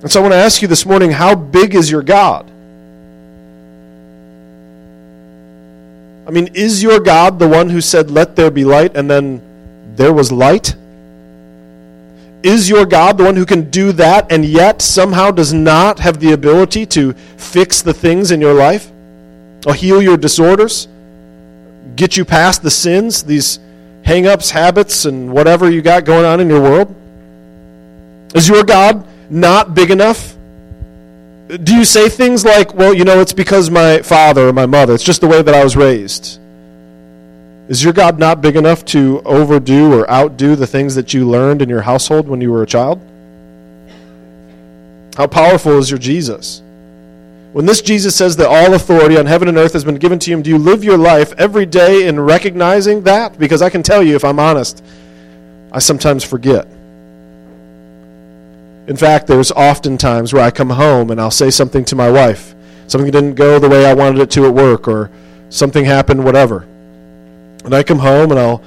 And 0.01 0.11
so 0.11 0.19
I 0.19 0.21
want 0.23 0.33
to 0.33 0.37
ask 0.37 0.61
you 0.61 0.67
this 0.67 0.85
morning 0.85 1.11
how 1.11 1.35
big 1.35 1.75
is 1.75 1.91
your 1.91 2.01
God? 2.01 2.49
I 6.27 6.31
mean, 6.31 6.49
is 6.53 6.81
your 6.81 6.99
God 6.99 7.39
the 7.39 7.47
one 7.47 7.69
who 7.69 7.81
said, 7.81 8.09
Let 8.09 8.35
there 8.35 8.51
be 8.51 8.63
light, 8.63 8.95
and 8.95 9.09
then 9.09 9.41
there 9.95 10.13
was 10.13 10.31
light? 10.31 10.75
Is 12.43 12.69
your 12.69 12.85
God 12.85 13.17
the 13.17 13.23
one 13.23 13.35
who 13.35 13.45
can 13.45 13.69
do 13.69 13.91
that 13.93 14.31
and 14.31 14.43
yet 14.43 14.81
somehow 14.81 15.29
does 15.29 15.53
not 15.53 15.99
have 15.99 16.19
the 16.19 16.31
ability 16.31 16.87
to 16.87 17.13
fix 17.37 17.83
the 17.83 17.93
things 17.93 18.31
in 18.31 18.41
your 18.41 18.55
life? 18.55 18.91
Or 19.67 19.75
heal 19.75 20.01
your 20.01 20.17
disorders? 20.17 20.87
Get 21.95 22.17
you 22.17 22.25
past 22.25 22.63
the 22.63 22.71
sins, 22.71 23.21
these 23.23 23.59
hang 24.03 24.25
ups, 24.25 24.49
habits, 24.49 25.05
and 25.05 25.31
whatever 25.31 25.69
you 25.69 25.83
got 25.83 26.03
going 26.03 26.25
on 26.25 26.39
in 26.39 26.49
your 26.49 26.61
world? 26.61 26.95
Is 28.33 28.49
your 28.49 28.63
God 28.63 29.05
not 29.31 29.73
big 29.73 29.89
enough? 29.89 30.35
Do 31.63 31.75
you 31.75 31.83
say 31.83 32.07
things 32.09 32.45
like, 32.45 32.73
well, 32.73 32.93
you 32.93 33.03
know, 33.03 33.19
it's 33.19 33.33
because 33.33 33.69
my 33.69 34.01
father 34.01 34.47
or 34.47 34.53
my 34.53 34.65
mother, 34.65 34.93
it's 34.93 35.03
just 35.03 35.21
the 35.21 35.27
way 35.27 35.41
that 35.41 35.53
I 35.53 35.63
was 35.63 35.75
raised? 35.75 36.39
Is 37.67 37.83
your 37.83 37.93
God 37.93 38.19
not 38.19 38.41
big 38.41 38.55
enough 38.55 38.83
to 38.85 39.21
overdo 39.23 39.93
or 39.93 40.09
outdo 40.09 40.55
the 40.55 40.67
things 40.67 40.95
that 40.95 41.13
you 41.13 41.27
learned 41.27 41.61
in 41.61 41.69
your 41.69 41.81
household 41.81 42.27
when 42.27 42.41
you 42.41 42.51
were 42.51 42.63
a 42.63 42.67
child? 42.67 43.01
How 45.15 45.27
powerful 45.27 45.77
is 45.77 45.89
your 45.89 45.99
Jesus? 45.99 46.61
When 47.53 47.65
this 47.65 47.81
Jesus 47.81 48.15
says 48.15 48.37
that 48.37 48.47
all 48.47 48.73
authority 48.73 49.17
on 49.17 49.25
heaven 49.25 49.49
and 49.49 49.57
earth 49.57 49.73
has 49.73 49.83
been 49.83 49.95
given 49.95 50.19
to 50.19 50.31
him, 50.31 50.41
do 50.41 50.49
you 50.49 50.57
live 50.57 50.83
your 50.83 50.97
life 50.97 51.33
every 51.37 51.65
day 51.65 52.07
in 52.07 52.19
recognizing 52.19 53.03
that? 53.03 53.37
Because 53.37 53.61
I 53.61 53.69
can 53.69 53.83
tell 53.83 54.01
you, 54.01 54.15
if 54.15 54.23
I'm 54.23 54.39
honest, 54.39 54.83
I 55.71 55.79
sometimes 55.79 56.23
forget. 56.23 56.65
In 58.91 58.97
fact, 58.97 59.27
there's 59.27 59.53
often 59.53 59.97
times 59.97 60.33
where 60.33 60.43
I 60.43 60.51
come 60.51 60.71
home 60.71 61.11
and 61.11 61.21
I'll 61.21 61.31
say 61.31 61.49
something 61.49 61.85
to 61.85 61.95
my 61.95 62.11
wife. 62.11 62.53
Something 62.87 63.09
didn't 63.09 63.35
go 63.35 63.57
the 63.57 63.69
way 63.69 63.85
I 63.85 63.93
wanted 63.93 64.19
it 64.19 64.29
to 64.31 64.45
at 64.45 64.53
work, 64.53 64.85
or 64.85 65.09
something 65.49 65.85
happened, 65.85 66.25
whatever. 66.25 66.67
And 67.63 67.73
I 67.73 67.83
come 67.83 67.99
home 67.99 68.31
and 68.31 68.37
I'll 68.37 68.61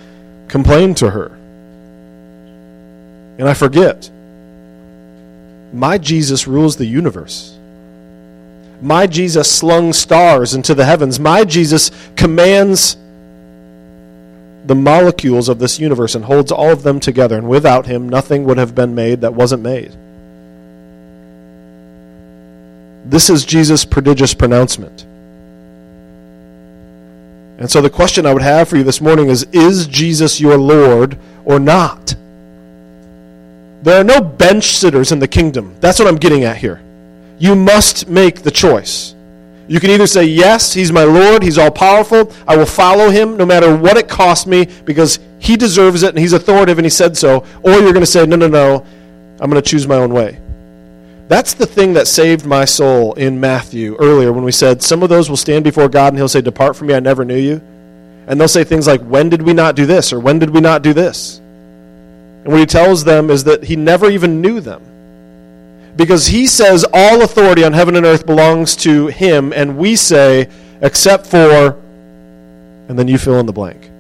complain 0.49 0.95
to 0.95 1.11
her. 1.11 1.27
And 3.37 3.47
I 3.47 3.53
forget. 3.53 4.11
My 5.75 5.99
Jesus 5.99 6.47
rules 6.47 6.77
the 6.77 6.87
universe. 6.87 7.59
My 8.81 9.07
Jesus 9.07 9.51
slung 9.51 9.93
stars 9.93 10.55
into 10.55 10.75
the 10.75 10.87
heavens. 10.87 11.21
My 11.21 11.45
Jesus 11.45 11.91
commands 12.17 12.97
the 14.65 14.75
molecules 14.75 15.51
of 15.51 15.59
this 15.59 15.79
universe 15.79 16.15
and 16.15 16.25
holds 16.25 16.51
all 16.51 16.71
of 16.71 16.83
them 16.83 16.99
together. 16.99 17.37
And 17.37 17.47
without 17.47 17.85
him, 17.85 18.09
nothing 18.09 18.45
would 18.45 18.57
have 18.57 18.75
been 18.75 18.95
made 18.95 19.21
that 19.21 19.35
wasn't 19.35 19.63
made. 19.63 19.95
This 23.05 23.29
is 23.31 23.45
Jesus' 23.45 23.85
prodigious 23.85 24.35
pronouncement. 24.35 25.07
And 27.59 27.71
so 27.71 27.81
the 27.81 27.91
question 27.91 28.27
I 28.27 28.33
would 28.33 28.43
have 28.43 28.69
for 28.69 28.77
you 28.77 28.83
this 28.83 29.01
morning 29.01 29.29
is 29.29 29.45
Is 29.53 29.87
Jesus 29.87 30.41
your 30.41 30.59
Lord 30.59 31.19
or 31.45 31.59
not? 31.59 32.15
There 33.83 34.01
are 34.01 34.05
no 34.05 34.21
bench 34.21 34.77
sitters 34.77 35.13
in 35.13 35.19
the 35.19 35.29
kingdom. 35.29 35.77
That's 35.81 35.99
what 35.99 36.09
I'm 36.09 36.17
getting 36.17 36.45
at 36.45 36.57
here. 36.57 36.81
You 37.39 37.55
must 37.55 38.09
make 38.09 38.43
the 38.43 38.51
choice. 38.51 39.15
You 39.69 39.81
can 39.81 39.91
either 39.91 40.07
say, 40.07 40.25
Yes, 40.25 40.73
He's 40.73 40.91
my 40.91 41.05
Lord, 41.05 41.43
He's 41.43 41.59
all 41.59 41.71
powerful, 41.71 42.33
I 42.47 42.57
will 42.57 42.67
follow 42.67 43.11
Him 43.11 43.37
no 43.37 43.47
matter 43.47 43.77
what 43.77 43.97
it 43.97 44.09
costs 44.09 44.47
me 44.47 44.67
because 44.85 45.19
He 45.39 45.57
deserves 45.57 46.03
it 46.03 46.11
and 46.11 46.19
He's 46.19 46.33
authoritative 46.33 46.79
and 46.79 46.87
He 46.87 46.91
said 46.91 47.17
so. 47.17 47.45
Or 47.63 47.73
you're 47.73 47.93
going 47.93 48.01
to 48.01 48.07
say, 48.07 48.27
No, 48.27 48.37
no, 48.37 48.49
no, 48.49 48.87
I'm 49.41 49.51
going 49.51 49.63
to 49.63 49.69
choose 49.69 49.87
my 49.87 49.97
own 49.97 50.13
way. 50.13 50.41
That's 51.27 51.55
the 51.55 51.67
thing 51.67 51.95
that 51.95 52.07
saved 52.07 52.45
my 52.45 52.67
soul 52.67 53.15
in 53.15 53.41
Matthew 53.41 53.97
earlier 53.97 54.33
when 54.33 54.45
we 54.45 54.53
said, 54.53 54.83
Some 54.83 55.03
of 55.03 55.09
those 55.09 55.31
will 55.31 55.39
stand 55.39 55.65
before 55.65 55.89
God 55.89 56.09
and 56.09 56.19
He'll 56.19 56.29
say, 56.29 56.43
Depart 56.43 56.77
from 56.77 56.89
me, 56.89 56.95
I 56.95 57.01
never 57.01 57.25
knew 57.25 57.37
you. 57.37 57.63
And 58.27 58.39
they'll 58.39 58.49
say 58.49 58.65
things 58.65 58.87
like, 58.87 59.01
When 59.03 59.31
did 59.31 59.41
we 59.43 59.55
not 59.55 59.75
do 59.75 59.87
this? 59.87 60.13
or 60.13 60.21
When 60.21 60.39
did 60.39 60.51
we 60.51 60.61
not 60.61 60.83
do 60.83 60.93
this? 60.93 61.39
And 61.39 62.49
what 62.49 62.61
He 62.61 62.67
tells 62.67 63.05
them 63.05 63.31
is 63.31 63.45
that 63.45 63.65
He 63.65 63.75
never 63.75 64.11
even 64.11 64.43
knew 64.43 64.61
them. 64.61 64.83
Because 65.97 66.27
He 66.27 66.47
says 66.47 66.85
all 66.93 67.23
authority 67.23 67.65
on 67.65 67.73
heaven 67.73 67.97
and 67.97 68.05
earth 68.05 68.27
belongs 68.27 68.77
to 68.77 69.07
Him, 69.07 69.53
and 69.55 69.79
we 69.79 69.97
say, 69.97 70.51
Except 70.83 71.27
for, 71.27 71.79
and 72.89 72.99
then 72.99 73.09
you 73.09 73.17
fill 73.17 73.41
in 73.41 73.47
the 73.47 73.53
blank. 73.53 73.91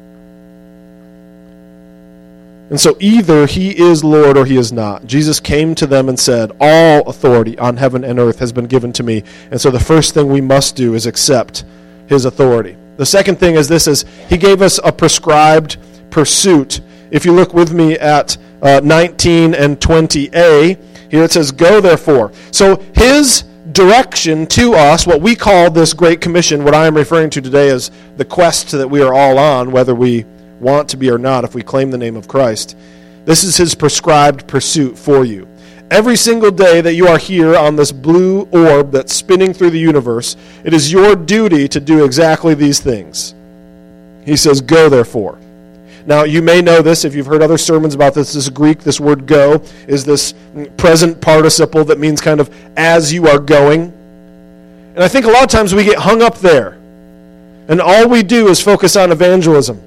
And 2.75 2.81
so 2.81 2.97
either 2.99 3.47
he 3.47 3.71
is 3.71 4.03
Lord 4.03 4.37
or 4.37 4.45
he 4.45 4.57
is 4.57 4.73
not. 4.73 5.07
Jesus 5.07 5.39
came 5.39 5.77
to 5.77 5.87
them 5.87 6.09
and 6.09 6.19
said, 6.19 6.51
All 6.59 7.09
authority 7.09 7.57
on 7.57 7.77
heaven 7.77 8.03
and 8.03 8.19
earth 8.19 8.41
has 8.41 8.53
been 8.53 8.67
given 8.67 8.93
to 8.95 9.05
me. 9.05 9.23
And 9.53 9.61
so 9.61 9.71
the 9.71 9.79
first 9.79 10.13
thing 10.13 10.27
we 10.27 10.41
must 10.41 10.75
do 10.75 10.95
is 10.95 11.07
accept 11.07 11.65
his 12.09 12.25
authority. 12.25 12.77
The 12.97 13.07
second 13.07 13.39
thing 13.39 13.55
is 13.55 13.69
this 13.69 13.87
is 13.87 14.05
he 14.29 14.37
gave 14.37 14.61
us 14.61 14.81
a 14.83 14.91
prescribed 14.91 15.77
pursuit. 16.11 16.81
If 17.13 17.25
you 17.25 17.33
look 17.33 17.55
with 17.55 17.73
me 17.73 17.97
at 17.97 18.37
uh, 18.61 18.81
19 18.83 19.55
and 19.55 19.79
20a, 19.79 21.11
here 21.13 21.23
it 21.23 21.31
says, 21.31 21.53
Go 21.53 21.81
therefore. 21.81 22.33
So 22.51 22.83
his 22.97 23.45
direction 23.71 24.49
to 24.49 24.75
us, 24.75 25.07
what 25.07 25.21
we 25.21 25.37
call 25.37 25.71
this 25.71 25.95
Great 25.95 26.21
Commission, 26.21 26.65
what 26.65 26.75
I 26.75 26.89
am 26.89 26.97
referring 26.97 27.31
to 27.31 27.41
today 27.41 27.69
is 27.69 27.93
the 28.17 28.25
quest 28.25 28.73
that 28.73 28.89
we 28.89 29.01
are 29.01 29.15
all 29.15 29.39
on, 29.39 29.71
whether 29.71 29.95
we 29.95 30.25
want 30.65 30.89
to 30.89 30.97
be 30.97 31.11
or 31.11 31.19
not 31.19 31.45
if 31.45 31.55
we 31.55 31.63
claim 31.63 31.91
the 31.91 31.99
name 31.99 32.17
of 32.17 32.27
Christ. 32.27 32.77
This 33.25 33.45
is 33.45 33.57
his 33.57 33.75
prescribed 33.75 34.49
pursuit 34.49 34.99
for 34.99 35.25
you. 35.25 35.47
Every 35.91 36.17
single 36.17 36.51
day 36.51 36.81
that 36.81 36.95
you 36.95 37.07
are 37.07 37.19
here 37.19 37.55
on 37.57 37.77
this 37.77 37.93
blue 37.93 38.49
orb 38.51 38.91
that's 38.91 39.15
spinning 39.15 39.53
through 39.53 39.71
the 39.71 39.79
universe, 39.79 40.37
it 40.65 40.73
is 40.73 40.91
your 40.91 41.15
duty 41.15 41.69
to 41.69 41.79
do 41.79 42.05
exactly 42.05 42.55
these 42.55 42.81
things. 42.81 43.35
He 44.25 44.37
says, 44.37 44.61
Go 44.61 44.89
therefore. 44.89 45.39
Now, 46.07 46.25
you 46.25 46.43
may 46.43 46.61
know 46.61 46.83
this 46.83 47.05
if 47.05 47.15
you've 47.15 47.27
heard 47.27 47.43
other 47.43 47.57
sermons 47.57 47.95
about 47.95 48.15
this. 48.15 48.33
This 48.33 48.49
Greek, 48.49 48.81
this 48.81 49.01
word 49.01 49.27
go, 49.27 49.63
is 49.87 50.05
this 50.05 50.35
present 50.77 51.21
participle 51.21 51.85
that 51.85 51.99
means 51.99 52.21
kind 52.21 52.41
of 52.41 52.55
as 52.77 53.13
you 53.13 53.27
are 53.29 53.39
going. 53.39 53.93
And 54.95 55.03
I 55.03 55.09
think 55.09 55.27
a 55.27 55.31
lot 55.31 55.43
of 55.43 55.49
times 55.49 55.75
we 55.75 55.85
get 55.85 55.99
hung 55.99 56.23
up 56.23 56.39
there. 56.39 56.73
And 57.69 57.81
all 57.81 58.09
we 58.09 58.23
do 58.23 58.49
is 58.49 58.61
focus 58.61 58.97
on 58.97 59.13
evangelism 59.13 59.81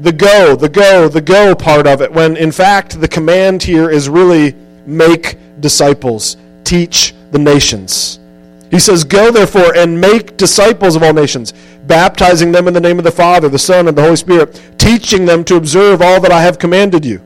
the 0.00 0.12
go, 0.12 0.56
the 0.56 0.68
go, 0.68 1.08
the 1.08 1.20
go 1.20 1.54
part 1.54 1.86
of 1.86 2.02
it, 2.02 2.12
when 2.12 2.36
in 2.36 2.52
fact 2.52 3.00
the 3.00 3.08
command 3.08 3.62
here 3.62 3.90
is 3.90 4.08
really 4.08 4.54
make 4.86 5.38
disciples, 5.60 6.36
teach 6.64 7.14
the 7.30 7.38
nations. 7.38 8.18
He 8.70 8.80
says, 8.80 9.04
Go 9.04 9.30
therefore 9.30 9.76
and 9.76 10.00
make 10.00 10.36
disciples 10.36 10.96
of 10.96 11.02
all 11.02 11.12
nations, 11.12 11.52
baptizing 11.86 12.50
them 12.50 12.66
in 12.66 12.74
the 12.74 12.80
name 12.80 12.98
of 12.98 13.04
the 13.04 13.12
Father, 13.12 13.48
the 13.48 13.58
Son, 13.58 13.86
and 13.86 13.96
the 13.96 14.02
Holy 14.02 14.16
Spirit, 14.16 14.60
teaching 14.78 15.26
them 15.26 15.44
to 15.44 15.56
observe 15.56 16.02
all 16.02 16.20
that 16.20 16.32
I 16.32 16.42
have 16.42 16.58
commanded 16.58 17.04
you. 17.04 17.20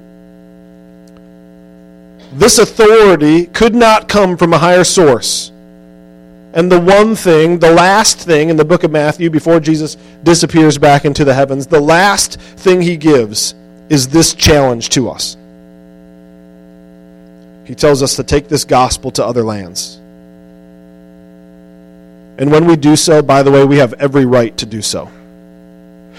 This 2.33 2.59
authority 2.59 3.47
could 3.47 3.75
not 3.75 4.09
come 4.09 4.37
from 4.37 4.53
a 4.53 4.59
higher 4.59 4.85
source. 4.85 5.51
And 6.59 6.73
the 6.73 6.81
one 6.81 7.15
thing, 7.15 7.61
the 7.61 7.71
last 7.71 8.19
thing 8.19 8.49
in 8.49 8.57
the 8.57 8.65
book 8.65 8.83
of 8.83 8.91
Matthew 8.91 9.31
before 9.31 9.61
Jesus 9.61 9.97
disappears 10.25 10.77
back 10.77 11.05
into 11.05 11.25
the 11.25 11.33
heavens, 11.33 11.69
the 11.69 11.79
last 11.79 12.41
thing 12.41 12.83
he 12.83 12.97
gives 12.97 13.55
is 13.89 14.09
this 14.09 14.35
challenge 14.35 14.89
to 14.89 15.09
us. 15.09 15.37
He 17.65 17.77
tells 17.77 18.03
us 18.03 18.17
to 18.17 18.25
take 18.25 18.49
this 18.49 18.65
gospel 18.65 19.13
to 19.13 19.25
other 19.25 19.45
lands. 19.45 19.99
And 22.39 22.51
when 22.51 22.67
we 22.67 22.75
do 22.75 22.97
so, 22.97 23.23
by 23.23 23.45
the 23.45 23.53
way, 23.53 23.65
we 23.65 23.77
have 23.77 23.93
every 23.93 24.27
right 24.27 24.57
to 24.57 24.67
do 24.67 24.83
so. 24.83 25.09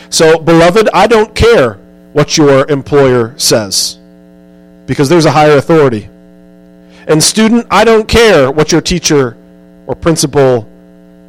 So, 0.10 0.40
beloved, 0.40 0.88
I 0.94 1.08
don't 1.08 1.36
care 1.36 1.74
what 2.14 2.38
your 2.38 2.66
employer 2.72 3.38
says 3.38 4.00
because 4.86 5.10
there's 5.10 5.26
a 5.26 5.32
higher 5.32 5.58
authority. 5.58 6.08
And, 7.10 7.22
student, 7.22 7.68
I 7.70 7.84
don't 7.84 8.08
care 8.08 8.50
what 8.50 8.72
your 8.72 8.80
teacher 8.80 9.36
or 9.90 9.96
principal 9.96 10.70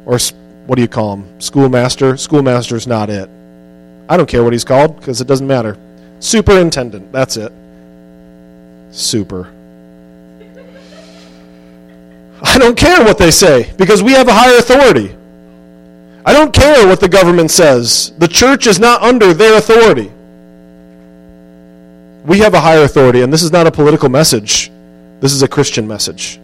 or 0.05 0.19
what 0.67 0.75
do 0.75 0.83
you 0.83 0.87
call 0.87 1.15
him? 1.15 1.41
Schoolmaster? 1.41 2.15
Schoolmaster's 2.15 2.85
not 2.85 3.09
it. 3.09 3.27
I 4.07 4.15
don't 4.15 4.29
care 4.29 4.43
what 4.43 4.53
he's 4.53 4.63
called 4.63 4.97
because 4.97 5.19
it 5.19 5.27
doesn't 5.27 5.47
matter. 5.47 5.77
Superintendent, 6.19 7.11
that's 7.11 7.37
it. 7.37 7.51
Super. 8.91 9.51
I 12.43 12.59
don't 12.59 12.77
care 12.77 13.03
what 13.03 13.17
they 13.17 13.31
say 13.31 13.73
because 13.77 14.03
we 14.03 14.11
have 14.11 14.27
a 14.27 14.33
higher 14.33 14.57
authority. 14.57 15.15
I 16.23 16.31
don't 16.31 16.53
care 16.53 16.87
what 16.87 16.99
the 16.99 17.09
government 17.09 17.49
says. 17.49 18.13
The 18.19 18.27
church 18.27 18.67
is 18.67 18.79
not 18.79 19.01
under 19.01 19.33
their 19.33 19.57
authority. 19.57 20.11
We 22.25 22.37
have 22.39 22.53
a 22.53 22.61
higher 22.61 22.83
authority, 22.83 23.21
and 23.21 23.33
this 23.33 23.41
is 23.41 23.51
not 23.51 23.65
a 23.65 23.71
political 23.71 24.09
message. 24.09 24.71
This 25.19 25.33
is 25.33 25.41
a 25.41 25.47
Christian 25.47 25.87
message. 25.87 26.39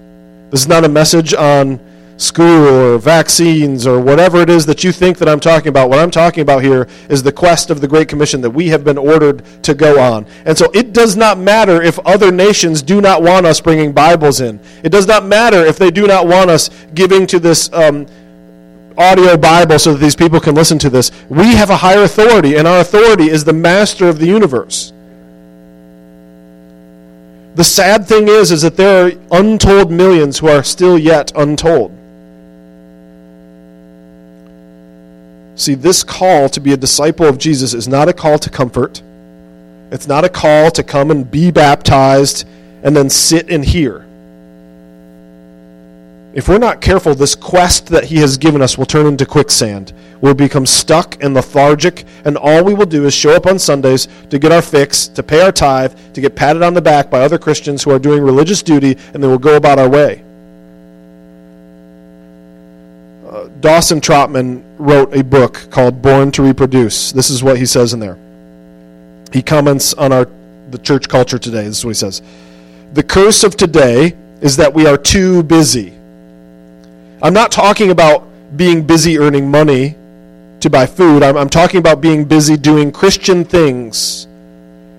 This 0.50 0.62
is 0.62 0.68
not 0.68 0.84
a 0.84 0.90
message 0.90 1.36
on 1.36 1.80
school 2.18 2.68
or 2.68 2.98
vaccines 2.98 3.86
or 3.86 4.00
whatever 4.00 4.42
it 4.42 4.50
is 4.50 4.66
that 4.66 4.84
you 4.84 4.92
think 4.92 5.18
that 5.20 5.30
I'm 5.30 5.40
talking 5.40 5.70
about. 5.70 5.90
What 5.90 6.00
I'm 6.00 6.12
talking 6.12 6.42
about 6.42 6.64
here 6.64 6.88
is 7.10 7.24
the 7.24 7.32
quest 7.32 7.70
of 7.70 7.80
the 7.80 7.88
Great 7.88 8.08
Commission 8.08 8.42
that 8.42 8.50
we 8.50 8.70
have 8.70 8.84
been 8.84 8.98
ordered 8.98 9.44
to 9.64 9.74
go 9.74 10.00
on. 10.00 10.26
And 10.46 10.58
so 10.58 10.70
it 10.74 10.94
does 10.94 11.16
not 11.16 11.38
matter 11.38 11.82
if 11.82 12.00
other 12.00 12.32
nations 12.32 12.82
do 12.82 13.02
not 13.02 13.22
want 13.22 13.46
us 13.46 13.62
bringing 13.62 13.94
Bibles 13.94 14.42
in. 14.42 14.60
It 14.84 14.90
does 14.90 15.08
not 15.08 15.26
matter 15.26 15.66
if 15.66 15.78
they 15.78 15.92
do 15.92 16.08
not 16.08 16.28
want 16.28 16.50
us 16.50 16.70
giving 16.94 17.28
to 17.28 17.40
this. 17.40 17.72
Um, 17.72 18.08
audio 18.98 19.38
Bible 19.38 19.78
so 19.78 19.94
that 19.94 20.00
these 20.00 20.16
people 20.16 20.40
can 20.40 20.56
listen 20.56 20.80
to 20.80 20.90
this. 20.90 21.12
We 21.30 21.54
have 21.54 21.70
a 21.70 21.78
higher 21.78 22.04
authority, 22.04 22.56
and 22.58 22.68
our 22.68 22.80
authority 22.80 23.30
is 23.30 23.44
the 23.44 23.54
master 23.54 24.10
of 24.10 24.18
the 24.18 24.26
universe. 24.26 24.92
The 27.56 27.64
sad 27.64 28.08
thing 28.08 28.28
is, 28.28 28.52
is 28.52 28.62
that 28.62 28.78
there 28.78 29.08
are 29.08 29.12
untold 29.32 29.92
millions 29.92 30.38
who 30.38 30.48
are 30.48 30.64
still 30.64 30.98
yet 30.98 31.32
untold. 31.36 31.97
See, 35.58 35.74
this 35.74 36.04
call 36.04 36.50
to 36.50 36.60
be 36.60 36.74
a 36.74 36.78
disciple 36.78 37.26
of 37.26 37.39
Jesus 37.39 37.74
is 37.74 37.88
not 37.88 38.08
a 38.08 38.13
call 38.13 38.38
to 38.38 38.50
comfort. 38.50 39.02
It's 39.91 40.08
not 40.08 40.24
a 40.24 40.30
call 40.30 40.70
to 40.70 40.84
come 40.84 41.10
and 41.10 41.30
be 41.30 41.50
baptized 41.50 42.48
and 42.84 42.96
then 42.96 43.10
sit 43.10 43.50
and 43.50 43.65
hear. 43.65 44.06
If 46.36 46.48
we're 46.48 46.60
not 46.60 46.80
careful, 46.80 47.15
this 47.15 47.34
quest 47.34 47.88
that 47.88 48.04
He 48.04 48.17
has 48.17 48.38
given 48.38 48.62
us 48.62 48.78
will 48.78 48.86
turn 48.86 49.08
into 49.08 49.26
quicksand. 49.26 49.93
We'll 50.22 50.36
become 50.36 50.67
stuck 50.67 51.24
and 51.24 51.34
lethargic, 51.34 52.06
and 52.24 52.38
all 52.38 52.63
we 52.63 52.76
will 52.76 52.86
do 52.86 53.06
is 53.06 53.15
show 53.15 53.36
up 53.36 53.48
on 53.48 53.58
Sundays 53.58 54.08
to 54.30 54.38
get 54.38 54.52
our 54.52 54.62
fix, 54.62 55.08
to 55.08 55.24
pay 55.24 55.41
our 55.41 55.52
tithe, 55.52 55.98
to 56.13 56.22
get 56.22 56.36
patted 56.36 56.62
on 56.62 56.76
the 56.76 56.82
back 56.84 57.10
by 57.10 57.22
other 57.22 57.39
Christians 57.39 57.82
who 57.82 57.89
are 57.89 57.98
doing 57.98 58.22
religious 58.22 58.62
duty, 58.62 58.96
and 59.13 59.24
then 59.24 59.32
we'll 59.32 59.39
go 59.39 59.56
about 59.56 59.80
our 59.80 59.89
way. 59.89 60.24
Dawson 63.60 64.00
Trotman 64.00 64.63
wrote 64.78 65.15
a 65.15 65.24
book 65.24 65.67
called 65.72 66.02
Born 66.02 66.32
to 66.32 66.43
Reproduce. 66.43 67.12
This 67.12 67.30
is 67.30 67.43
what 67.43 67.58
he 67.58 67.65
says 67.65 67.93
in 67.93 68.00
there. 68.00 68.17
He 69.34 69.41
comments 69.41 69.93
on 69.93 70.12
our 70.12 70.28
the 70.70 70.78
church 70.78 71.08
culture 71.08 71.38
today. 71.38 71.63
This 71.63 71.80
is 71.80 71.86
what 71.86 71.91
he 71.91 71.96
says. 71.96 72.22
The 72.93 73.04
curse 73.04 73.43
of 73.43 73.56
today 73.56 74.15
is 74.41 74.58
that 74.58 74.74
we 74.74 74.86
are 74.86 74.98
too 74.98 75.43
busy. 75.43 75.93
I'm 77.22 77.34
not 77.34 77.52
talking 77.52 77.89
about 77.89 78.28
being 78.56 78.86
busy 78.86 79.17
earning 79.17 79.50
money 79.50 79.96
to 80.60 80.70
buy 80.70 80.86
food. 80.86 81.24
I'm, 81.24 81.38
I'm 81.38 81.50
talking 81.50 81.80
about 81.80 82.02
being 82.02 82.26
busy 82.26 82.58
doing 82.58 82.91
Christian 82.91 83.43
things. 83.43 84.28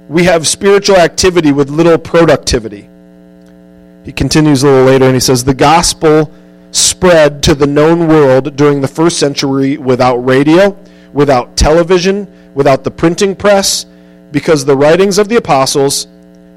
We 0.09 0.25
have 0.25 0.47
spiritual 0.47 0.97
activity 0.97 1.53
with 1.53 1.71
little 1.71 1.99
productivity. 1.99 2.88
He 4.05 4.12
continues 4.12 4.62
a 4.62 4.66
little 4.66 4.87
later 4.87 5.05
and 5.05 5.14
he 5.14 5.21
says, 5.21 5.44
The 5.44 5.55
gospel 5.55 6.33
spread 6.71 7.43
to 7.45 7.55
the 7.55 7.67
known 7.67 8.09
world 8.09 8.57
during 8.57 8.81
the 8.81 8.89
first 8.89 9.19
century 9.19 9.77
without 9.79 10.17
radio, 10.19 10.77
without 11.13 11.57
television, 11.57 12.27
without 12.55 12.85
the 12.85 12.91
printing 12.91 13.35
press, 13.35 13.87
because 14.31 14.65
the 14.65 14.77
writings 14.77 15.19
of 15.19 15.29
the 15.29 15.37
apostles 15.37 16.07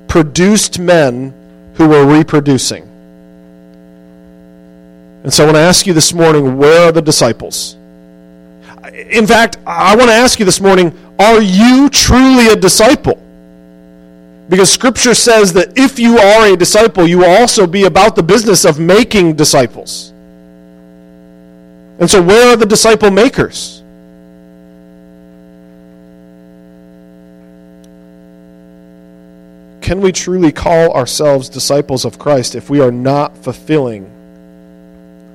produced 0.07 0.79
men 0.79 1.33
who 1.75 1.87
were 1.87 2.05
reproducing. 2.05 2.83
And 5.23 5.31
so 5.31 5.43
I 5.43 5.45
want 5.45 5.55
to 5.55 5.61
ask 5.61 5.85
you 5.85 5.93
this 5.93 6.13
morning 6.13 6.57
where 6.57 6.87
are 6.87 6.91
the 6.91 7.01
disciples? 7.01 7.77
In 8.93 9.27
fact, 9.27 9.57
I 9.65 9.95
want 9.95 10.09
to 10.09 10.15
ask 10.15 10.39
you 10.39 10.45
this 10.45 10.59
morning 10.59 10.97
are 11.19 11.41
you 11.41 11.89
truly 11.89 12.47
a 12.47 12.55
disciple? 12.55 13.21
Because 14.51 14.69
Scripture 14.69 15.13
says 15.13 15.53
that 15.53 15.77
if 15.77 15.97
you 15.97 16.17
are 16.17 16.47
a 16.47 16.57
disciple, 16.57 17.07
you 17.07 17.19
will 17.19 17.39
also 17.39 17.65
be 17.65 17.85
about 17.85 18.17
the 18.17 18.21
business 18.21 18.65
of 18.65 18.79
making 18.79 19.37
disciples. 19.37 20.11
And 21.99 22.09
so, 22.09 22.21
where 22.21 22.51
are 22.51 22.57
the 22.57 22.65
disciple 22.65 23.11
makers? 23.11 23.81
Can 29.79 30.01
we 30.01 30.11
truly 30.11 30.51
call 30.51 30.91
ourselves 30.91 31.47
disciples 31.47 32.03
of 32.03 32.19
Christ 32.19 32.53
if 32.53 32.69
we 32.69 32.81
are 32.81 32.91
not 32.91 33.37
fulfilling 33.37 34.05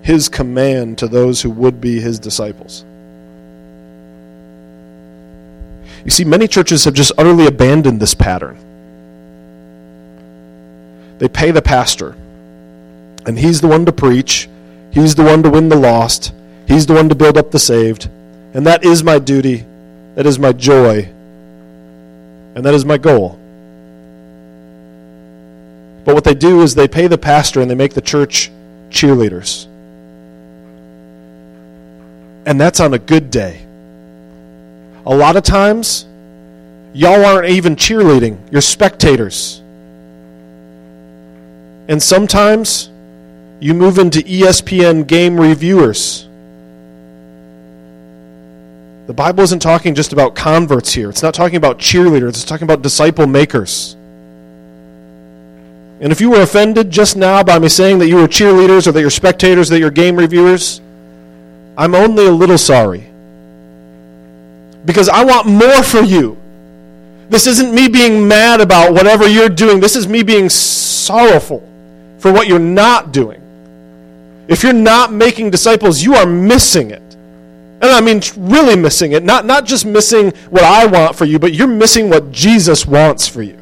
his 0.03 0.29
command 0.29 0.99
to 0.99 1.09
those 1.09 1.41
who 1.41 1.49
would 1.53 1.81
be 1.81 2.01
his 2.01 2.19
disciples? 2.19 2.85
You 6.05 6.11
see, 6.11 6.25
many 6.25 6.47
churches 6.47 6.85
have 6.85 6.93
just 6.93 7.13
utterly 7.17 7.47
abandoned 7.47 7.99
this 7.99 8.15
pattern. 8.15 8.66
They 11.19 11.29
pay 11.29 11.51
the 11.51 11.63
pastor, 11.63 12.15
and 13.27 13.39
he's 13.39 13.61
the 13.61 13.69
one 13.69 13.87
to 13.87 13.93
preach, 13.93 14.49
he's 14.91 15.15
the 15.15 15.25
one 15.25 15.43
to 15.43 15.51
win 15.51 15.69
the 15.69 15.77
lost, 15.77 16.33
he's 16.67 16.87
the 16.87 16.95
one 16.95 17.09
to 17.09 17.15
build 17.15 17.39
up 17.39 17.51
the 17.51 17.59
saved. 17.59 18.11
And 18.55 18.67
that 18.67 18.85
is 18.85 19.03
my 19.03 19.19
duty, 19.19 19.65
that 20.15 20.27
is 20.27 20.39
my 20.39 20.53
joy, 20.53 21.09
and 22.55 22.65
that 22.65 22.75
is 22.75 22.85
my 22.85 22.99
goal. 22.99 23.39
But 26.05 26.15
what 26.15 26.25
they 26.25 26.35
do 26.35 26.63
is 26.63 26.75
they 26.75 26.87
pay 26.89 27.09
the 27.09 27.19
pastor 27.19 27.61
and 27.61 27.71
they 27.71 27.75
make 27.75 27.95
the 27.95 28.01
church 28.01 28.51
cheerleaders. 28.91 29.67
And 32.47 32.61
that's 32.61 32.79
on 32.79 32.95
a 32.95 32.99
good 32.99 33.31
day. 33.31 33.67
A 35.05 35.15
lot 35.15 35.37
of 35.37 35.43
times, 35.43 36.07
y'all 36.95 37.25
aren't 37.25 37.49
even 37.51 37.75
cheerleading, 37.75 38.39
you're 38.53 38.61
spectators. 38.61 39.63
And 41.89 42.03
sometimes, 42.03 42.91
you 43.61 43.73
move 43.73 43.99
into 43.99 44.19
ESPN 44.21 45.07
game 45.07 45.41
reviewers. 45.41 46.29
The 49.07 49.15
Bible 49.15 49.45
isn't 49.45 49.61
talking 49.61 49.95
just 49.95 50.13
about 50.13 50.35
converts 50.35 50.93
here. 50.93 51.09
It's 51.09 51.23
not 51.23 51.33
talking 51.33 51.57
about 51.57 51.79
cheerleaders. 51.79 52.31
It's 52.31 52.45
talking 52.45 52.65
about 52.65 52.83
disciple 52.83 53.27
makers. 53.27 53.95
And 56.01 56.13
if 56.13 56.21
you 56.21 56.31
were 56.31 56.43
offended 56.43 56.91
just 56.91 57.17
now 57.17 57.43
by 57.43 57.59
me 57.59 57.69
saying 57.69 58.01
that 58.01 58.09
you 58.09 58.17
were 58.17 58.29
cheerleaders 58.29 58.87
or 58.87 58.93
that 58.93 59.01
you're 59.01 59.09
spectators, 59.09 59.69
that 59.71 59.79
you're 59.79 59.91
game 59.91 60.17
reviewers, 60.17 60.81
I'm 61.79 61.95
only 61.95 62.27
a 62.27 62.33
little 62.33 62.59
sorry. 62.59 63.09
Because 64.85 65.09
I 65.09 65.25
want 65.25 65.47
more 65.47 65.83
for 65.83 66.01
you. 66.01 66.37
This 67.31 67.47
isn't 67.47 67.75
me 67.75 67.89
being 67.89 68.29
mad 68.29 68.61
about 68.61 68.93
whatever 68.93 69.27
you're 69.27 69.49
doing. 69.49 69.81
This 69.81 69.97
is 69.97 70.07
me 70.07 70.23
being 70.23 70.49
sorrowful 70.49 71.67
for 72.27 72.33
what 72.33 72.49
you're 72.49 72.59
not 72.59 73.13
doing. 73.13 73.41
If 74.49 74.65
you're 74.65 74.73
not 74.73 75.13
making 75.13 75.51
disciples, 75.51 76.03
you 76.03 76.17
are 76.17 76.27
missing 76.27 76.91
it. 76.91 77.15
And 77.81 77.85
I 77.85 78.01
mean, 78.01 78.21
really 78.37 78.75
missing 78.75 79.13
it. 79.13 79.23
Not, 79.23 79.45
not 79.45 79.65
just 79.65 79.87
missing 79.87 80.33
what 80.51 80.65
I 80.65 80.87
want 80.87 81.15
for 81.15 81.25
you, 81.25 81.39
but 81.39 81.55
you're 81.55 81.69
missing 81.69 82.11
what 82.11 82.33
Jesus 82.33 82.85
wants 82.85 83.29
for 83.29 83.43
you. 83.43 83.57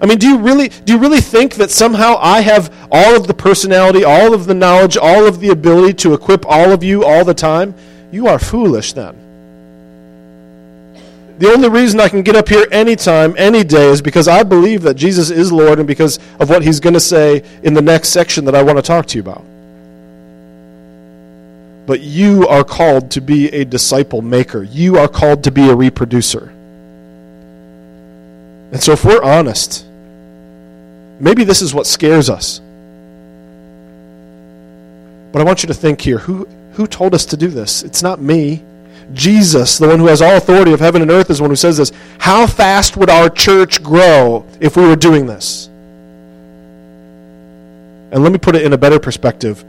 I 0.00 0.06
mean, 0.06 0.18
do 0.18 0.28
you 0.28 0.38
really 0.38 0.68
do 0.68 0.92
you 0.92 0.98
really 1.00 1.20
think 1.20 1.54
that 1.56 1.72
somehow 1.72 2.18
I 2.20 2.40
have 2.40 2.72
all 2.92 3.16
of 3.16 3.26
the 3.26 3.34
personality, 3.34 4.04
all 4.04 4.32
of 4.32 4.46
the 4.46 4.54
knowledge, 4.54 4.96
all 4.96 5.26
of 5.26 5.40
the 5.40 5.48
ability 5.48 5.94
to 6.04 6.14
equip 6.14 6.46
all 6.46 6.70
of 6.70 6.84
you 6.84 7.04
all 7.04 7.24
the 7.24 7.34
time? 7.34 7.74
You 8.12 8.28
are 8.28 8.38
foolish 8.38 8.92
then. 8.92 9.16
The 11.40 11.50
only 11.50 11.70
reason 11.70 12.00
I 12.00 12.10
can 12.10 12.20
get 12.20 12.36
up 12.36 12.50
here 12.50 12.66
anytime, 12.70 13.34
any 13.38 13.64
day, 13.64 13.88
is 13.88 14.02
because 14.02 14.28
I 14.28 14.42
believe 14.42 14.82
that 14.82 14.92
Jesus 14.92 15.30
is 15.30 15.50
Lord 15.50 15.78
and 15.78 15.88
because 15.88 16.18
of 16.38 16.50
what 16.50 16.62
he's 16.62 16.80
going 16.80 16.92
to 16.92 17.00
say 17.00 17.42
in 17.62 17.72
the 17.72 17.80
next 17.80 18.10
section 18.10 18.44
that 18.44 18.54
I 18.54 18.62
want 18.62 18.76
to 18.76 18.82
talk 18.82 19.06
to 19.06 19.16
you 19.16 19.22
about. 19.22 19.42
But 21.86 22.00
you 22.02 22.46
are 22.46 22.62
called 22.62 23.10
to 23.12 23.22
be 23.22 23.48
a 23.48 23.64
disciple 23.64 24.20
maker, 24.20 24.62
you 24.62 24.98
are 24.98 25.08
called 25.08 25.42
to 25.44 25.50
be 25.50 25.70
a 25.70 25.74
reproducer. 25.74 26.52
And 28.72 28.82
so, 28.82 28.92
if 28.92 29.02
we're 29.02 29.22
honest, 29.22 29.86
maybe 31.20 31.44
this 31.44 31.62
is 31.62 31.72
what 31.72 31.86
scares 31.86 32.28
us. 32.28 32.60
But 35.32 35.40
I 35.40 35.44
want 35.44 35.62
you 35.62 35.68
to 35.68 35.74
think 35.74 36.02
here 36.02 36.18
who, 36.18 36.46
who 36.72 36.86
told 36.86 37.14
us 37.14 37.24
to 37.24 37.38
do 37.38 37.48
this? 37.48 37.82
It's 37.82 38.02
not 38.02 38.20
me. 38.20 38.62
Jesus, 39.12 39.78
the 39.78 39.88
one 39.88 39.98
who 39.98 40.06
has 40.06 40.22
all 40.22 40.36
authority 40.36 40.72
of 40.72 40.80
heaven 40.80 41.02
and 41.02 41.10
earth, 41.10 41.30
is 41.30 41.38
the 41.38 41.42
one 41.42 41.50
who 41.50 41.56
says 41.56 41.76
this. 41.76 41.92
How 42.18 42.46
fast 42.46 42.96
would 42.96 43.10
our 43.10 43.28
church 43.28 43.82
grow 43.82 44.46
if 44.60 44.76
we 44.76 44.86
were 44.86 44.96
doing 44.96 45.26
this? 45.26 45.66
And 48.12 48.22
let 48.22 48.32
me 48.32 48.38
put 48.38 48.56
it 48.56 48.62
in 48.62 48.72
a 48.72 48.78
better 48.78 48.98
perspective. 48.98 49.64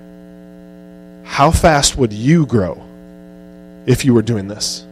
How 1.24 1.52
fast 1.52 1.96
would 1.98 2.12
you 2.12 2.46
grow 2.46 2.84
if 3.86 4.04
you 4.06 4.14
were 4.14 4.22
doing 4.22 4.48
this? 4.48 4.86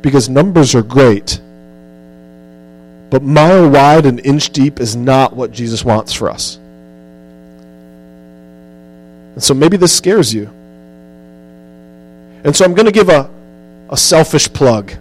Because 0.00 0.28
numbers 0.28 0.74
are 0.74 0.82
great, 0.82 1.40
but 3.10 3.22
mile 3.22 3.68
wide 3.68 4.06
and 4.06 4.24
inch 4.24 4.50
deep 4.50 4.80
is 4.80 4.96
not 4.96 5.36
what 5.36 5.52
Jesus 5.52 5.84
wants 5.84 6.12
for 6.12 6.30
us. 6.30 6.56
And 9.34 9.42
so 9.42 9.54
maybe 9.54 9.76
this 9.76 9.94
scares 9.96 10.34
you. 10.34 10.50
And 12.44 12.54
so 12.54 12.64
I'm 12.64 12.74
going 12.74 12.86
to 12.86 12.92
give 12.92 13.08
a, 13.08 13.30
a 13.90 13.96
selfish 13.96 14.52
plug. 14.52 14.92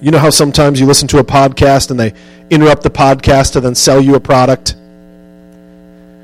You 0.00 0.10
know 0.10 0.18
how 0.18 0.30
sometimes 0.30 0.80
you 0.80 0.86
listen 0.86 1.06
to 1.08 1.18
a 1.18 1.24
podcast 1.24 1.90
and 1.90 2.00
they 2.00 2.14
interrupt 2.50 2.82
the 2.82 2.90
podcast 2.90 3.52
to 3.52 3.60
then 3.60 3.74
sell 3.74 4.00
you 4.00 4.14
a 4.14 4.20
product? 4.20 4.74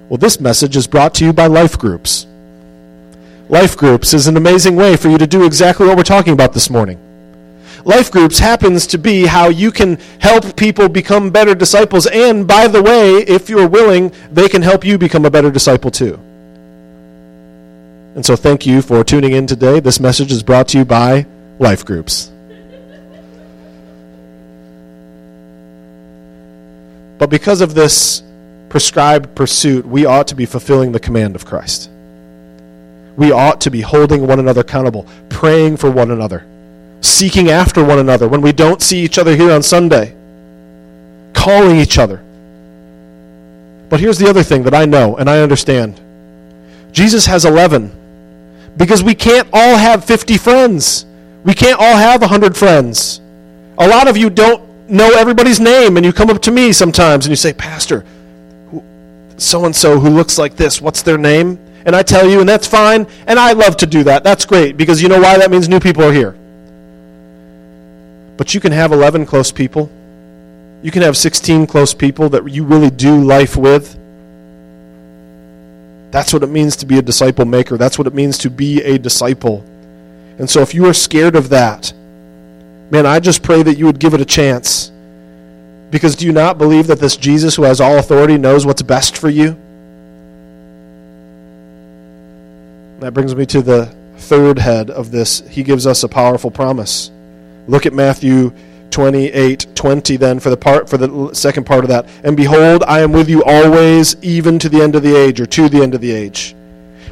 Well, 0.09 0.19
this 0.19 0.41
message 0.41 0.77
is 0.77 0.87
brought 0.87 1.15
to 1.17 1.25
you 1.25 1.33
by 1.33 1.47
Life 1.47 1.79
Groups. 1.79 2.27
Life 3.49 3.77
Groups 3.77 4.15
is 4.15 4.27
an 4.27 4.37
amazing 4.37 4.77
way 4.77 4.97
for 4.97 5.09
you 5.09 5.19
to 5.19 5.27
do 5.27 5.45
exactly 5.45 5.87
what 5.87 5.97
we're 5.97 6.03
talking 6.03 6.33
about 6.33 6.55
this 6.55 6.71
morning. 6.71 6.99
Life 7.85 8.11
groups 8.11 8.39
happens 8.39 8.87
to 8.89 8.99
be 8.99 9.25
how 9.25 9.49
you 9.49 9.71
can 9.71 9.97
help 10.19 10.57
people 10.57 10.89
become 10.89 11.31
better 11.31 11.55
disciples. 11.55 12.07
And 12.07 12.47
by 12.47 12.67
the 12.67 12.83
way, 12.83 13.15
if 13.15 13.49
you're 13.49 13.69
willing, 13.69 14.13
they 14.31 14.49
can 14.49 14.61
help 14.61 14.85
you 14.85 14.99
become 14.99 15.25
a 15.25 15.31
better 15.31 15.51
disciple 15.51 15.91
too. 15.91 16.21
And 18.19 18.27
so 18.27 18.35
thank 18.35 18.67
you 18.67 18.83
for 18.83 19.05
tuning 19.05 19.35
in 19.35 19.47
today. 19.47 19.79
This 19.79 20.01
message 20.01 20.33
is 20.33 20.43
brought 20.43 20.67
to 20.71 20.79
you 20.79 20.85
by 20.85 21.25
Life 21.61 21.85
Groups. 21.85 22.33
But 27.19 27.31
because 27.31 27.61
of 27.61 27.75
this 27.75 28.25
prescribed 28.71 29.37
pursuit, 29.37 29.87
we 29.87 30.05
ought 30.05 30.27
to 30.27 30.35
be 30.35 30.47
fulfilling 30.47 30.91
the 30.91 30.99
command 30.99 31.37
of 31.37 31.45
Christ. 31.45 31.91
We 33.17 33.31
ought 33.31 33.61
to 33.61 33.71
be 33.71 33.83
holding 33.83 34.27
one 34.27 34.41
another 34.41 34.63
accountable, 34.63 35.07
praying 35.29 35.77
for 35.77 35.89
one 35.89 36.11
another 36.11 36.45
seeking 37.01 37.51
after 37.51 37.85
one 37.85 38.01
another 38.01 38.27
when 38.27 38.41
we 38.41 38.51
don't 38.51 38.83
see 38.83 38.99
each 38.99 39.19
other 39.19 39.37
here 39.37 39.53
on 39.53 39.63
Sunday, 39.63 40.13
calling 41.35 41.77
each 41.77 41.99
other. 41.99 42.21
But 43.89 44.01
here's 44.01 44.19
the 44.19 44.29
other 44.29 44.43
thing 44.43 44.65
that 44.65 44.75
I 44.75 44.87
know 44.87 45.17
and 45.19 45.31
I 45.31 45.39
understand 45.39 46.01
Jesus 46.91 47.25
has 47.27 47.45
11 47.45 47.93
because 48.79 49.03
we 49.03 49.15
can't 49.15 49.49
all 49.53 49.77
have 49.77 50.05
50 50.05 50.39
friends. 50.39 51.05
We 51.45 51.53
can't 51.53 51.79
all 51.79 51.97
have 51.97 52.23
100 52.23 52.57
friends. 52.57 53.21
A 53.77 53.87
lot 53.87 54.09
of 54.09 54.17
you 54.17 54.31
don't 54.31 54.89
know 54.89 55.11
everybody's 55.11 55.61
name, 55.61 55.97
and 55.97 56.07
you 56.07 56.13
come 56.13 56.31
up 56.31 56.41
to 56.43 56.51
me 56.51 56.73
sometimes 56.73 57.27
and 57.27 57.31
you 57.31 57.37
say, 57.37 57.53
Pastor, 57.53 58.05
so 59.37 59.65
and 59.67 59.75
so 59.75 60.01
who 60.01 60.09
looks 60.09 60.39
like 60.39 60.57
this, 60.57 60.81
what's 60.81 61.03
their 61.03 61.19
name? 61.19 61.59
And 61.85 61.95
I 61.95 62.03
tell 62.03 62.29
you, 62.29 62.41
and 62.41 62.49
that's 62.49 62.67
fine. 62.67 63.07
And 63.27 63.39
I 63.39 63.53
love 63.53 63.77
to 63.79 63.87
do 63.87 64.05
that. 64.05 64.25
That's 64.25 64.45
great 64.45 64.77
because 64.77 65.03
you 65.03 65.09
know 65.09 65.21
why? 65.21 65.39
That 65.39 65.51
means 65.51 65.69
new 65.69 65.81
people 65.81 66.05
are 66.05 66.13
here. 66.13 66.33
But 68.37 68.55
you 68.55 68.61
can 68.61 68.73
have 68.73 68.93
11 68.93 69.27
close 69.27 69.51
people. 69.51 69.91
You 70.83 70.91
can 70.91 71.03
have 71.03 71.17
16 71.17 71.67
close 71.67 71.95
people 71.95 72.29
that 72.31 72.49
you 72.49 72.65
really 72.65 72.91
do 72.91 73.25
life 73.25 73.57
with. 73.57 73.98
That's 76.11 76.33
what 76.33 76.43
it 76.43 76.49
means 76.49 76.77
to 76.77 76.87
be 76.87 76.99
a 76.99 77.03
disciple 77.03 77.45
maker. 77.45 77.77
That's 77.77 77.99
what 77.99 78.07
it 78.07 78.15
means 78.15 78.39
to 78.39 78.51
be 78.51 78.83
a 78.83 78.99
disciple. 78.99 79.65
And 80.39 80.49
so 80.49 80.61
if 80.61 80.75
you 80.75 80.87
are 80.87 80.95
scared 80.95 81.37
of 81.37 81.51
that, 81.51 81.93
man, 82.91 83.07
I 83.07 83.21
just 83.21 83.43
pray 83.43 83.63
that 83.63 83.77
you 83.77 83.87
would 83.87 83.99
give 83.99 84.15
it 84.15 84.21
a 84.21 84.25
chance. 84.25 84.91
Because 85.91 86.17
do 86.17 86.27
you 86.27 86.33
not 86.33 86.59
believe 86.59 86.87
that 86.87 86.99
this 86.99 87.17
Jesus 87.17 87.57
who 87.57 87.63
has 87.63 87.81
all 87.81 87.99
authority 87.99 88.39
knows 88.39 88.65
what's 88.65 88.83
best 88.83 89.17
for 89.17 89.29
you? 89.29 89.57
That 93.01 93.13
brings 93.13 93.35
me 93.35 93.47
to 93.47 93.63
the 93.63 93.87
third 94.17 94.59
head 94.59 94.91
of 94.91 95.11
this. 95.11 95.41
He 95.49 95.63
gives 95.63 95.87
us 95.87 96.03
a 96.03 96.09
powerful 96.09 96.51
promise. 96.51 97.11
Look 97.67 97.87
at 97.87 97.93
Matthew 97.93 98.53
28 98.91 99.67
20 99.75 100.17
then 100.17 100.41
for 100.41 100.51
the 100.51 100.57
part 100.57 100.89
for 100.89 100.97
the 100.97 101.33
second 101.35 101.65
part 101.65 101.85
of 101.85 101.89
that. 101.89 102.09
And 102.25 102.37
behold 102.37 102.83
i 102.85 103.01
am 103.01 103.13
with 103.13 103.29
you 103.29 103.43
always 103.45 104.17
even 104.23 104.59
to 104.59 104.69
the 104.69 104.81
end 104.81 104.95
of 104.95 105.03
the 105.03 105.15
age 105.17 105.41
or 105.41 105.47
to 105.47 105.69
the 105.69 105.83
end 105.83 105.95
of 105.95 106.01
the 106.01 106.13
age. 106.13 106.55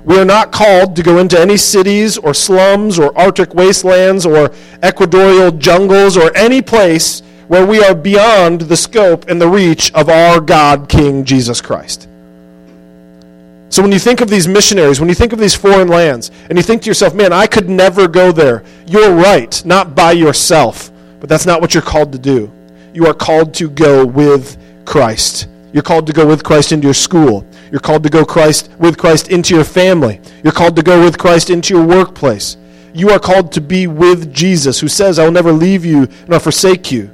We 0.04 0.18
are 0.18 0.24
not 0.24 0.52
called 0.52 0.94
to 0.96 1.02
go 1.02 1.18
into 1.18 1.38
any 1.38 1.56
cities 1.56 2.16
or 2.16 2.32
slums 2.32 2.98
or 2.98 3.16
arctic 3.18 3.54
wastelands 3.54 4.24
or 4.24 4.52
equatorial 4.84 5.50
jungles 5.50 6.16
or 6.16 6.34
any 6.36 6.62
place 6.62 7.22
where 7.48 7.66
we 7.66 7.82
are 7.82 7.94
beyond 7.94 8.62
the 8.62 8.76
scope 8.76 9.28
and 9.28 9.40
the 9.40 9.48
reach 9.48 9.92
of 9.94 10.08
our 10.08 10.40
god 10.40 10.88
king 10.88 11.24
jesus 11.24 11.60
christ. 11.60 12.08
So 13.68 13.82
when 13.82 13.92
you 13.92 13.98
think 13.98 14.20
of 14.20 14.30
these 14.30 14.46
missionaries, 14.46 15.00
when 15.00 15.08
you 15.08 15.14
think 15.14 15.32
of 15.32 15.38
these 15.38 15.54
foreign 15.54 15.88
lands, 15.88 16.30
and 16.48 16.56
you 16.56 16.62
think 16.62 16.82
to 16.82 16.88
yourself, 16.88 17.14
man, 17.14 17.32
I 17.32 17.46
could 17.46 17.68
never 17.68 18.06
go 18.06 18.30
there, 18.32 18.62
you're 18.86 19.12
right, 19.12 19.62
not 19.66 19.94
by 19.94 20.12
yourself. 20.12 20.90
But 21.20 21.28
that's 21.28 21.46
not 21.46 21.60
what 21.60 21.74
you're 21.74 21.82
called 21.82 22.12
to 22.12 22.18
do. 22.18 22.50
You 22.92 23.06
are 23.06 23.14
called 23.14 23.54
to 23.54 23.68
go 23.68 24.04
with 24.04 24.56
Christ. 24.84 25.48
You're 25.72 25.82
called 25.82 26.06
to 26.06 26.12
go 26.12 26.26
with 26.26 26.42
Christ 26.42 26.72
into 26.72 26.86
your 26.86 26.94
school. 26.94 27.46
You're 27.70 27.80
called 27.80 28.02
to 28.04 28.08
go 28.08 28.24
Christ 28.24 28.70
with 28.78 28.96
Christ 28.96 29.28
into 29.28 29.54
your 29.54 29.64
family. 29.64 30.20
You're 30.42 30.52
called 30.52 30.76
to 30.76 30.82
go 30.82 31.04
with 31.04 31.18
Christ 31.18 31.50
into 31.50 31.74
your 31.74 31.84
workplace. 31.84 32.56
You 32.94 33.10
are 33.10 33.18
called 33.18 33.52
to 33.52 33.60
be 33.60 33.86
with 33.86 34.32
Jesus, 34.32 34.80
who 34.80 34.88
says, 34.88 35.18
I 35.18 35.24
will 35.24 35.32
never 35.32 35.52
leave 35.52 35.84
you 35.84 36.08
nor 36.28 36.40
forsake 36.40 36.90
you. 36.90 37.10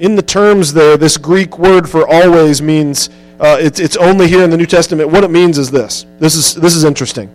In 0.00 0.16
the 0.16 0.22
terms 0.22 0.72
there, 0.72 0.96
this 0.96 1.16
Greek 1.16 1.58
word 1.58 1.88
for 1.88 2.04
always 2.08 2.60
means 2.60 3.08
uh, 3.38 3.58
it's, 3.60 3.78
it's 3.78 3.96
only 3.96 4.26
here 4.26 4.42
in 4.42 4.50
the 4.50 4.56
New 4.56 4.66
Testament. 4.66 5.10
What 5.10 5.22
it 5.22 5.30
means 5.30 5.58
is 5.58 5.70
this. 5.70 6.06
This 6.18 6.34
is, 6.34 6.54
this 6.54 6.74
is 6.74 6.82
interesting. 6.82 7.30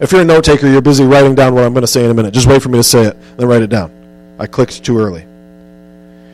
If 0.00 0.12
you're 0.12 0.22
a 0.22 0.24
note 0.24 0.44
taker, 0.44 0.66
you're 0.66 0.80
busy 0.80 1.04
writing 1.04 1.34
down 1.34 1.54
what 1.54 1.62
I'm 1.62 1.74
going 1.74 1.82
to 1.82 1.86
say 1.86 2.02
in 2.02 2.10
a 2.10 2.14
minute. 2.14 2.32
Just 2.32 2.46
wait 2.46 2.62
for 2.62 2.70
me 2.70 2.78
to 2.78 2.82
say 2.82 3.04
it, 3.04 3.16
then 3.36 3.46
write 3.46 3.60
it 3.60 3.68
down. 3.68 3.92
I 4.38 4.46
clicked 4.46 4.82
too 4.82 4.98
early. 4.98 5.26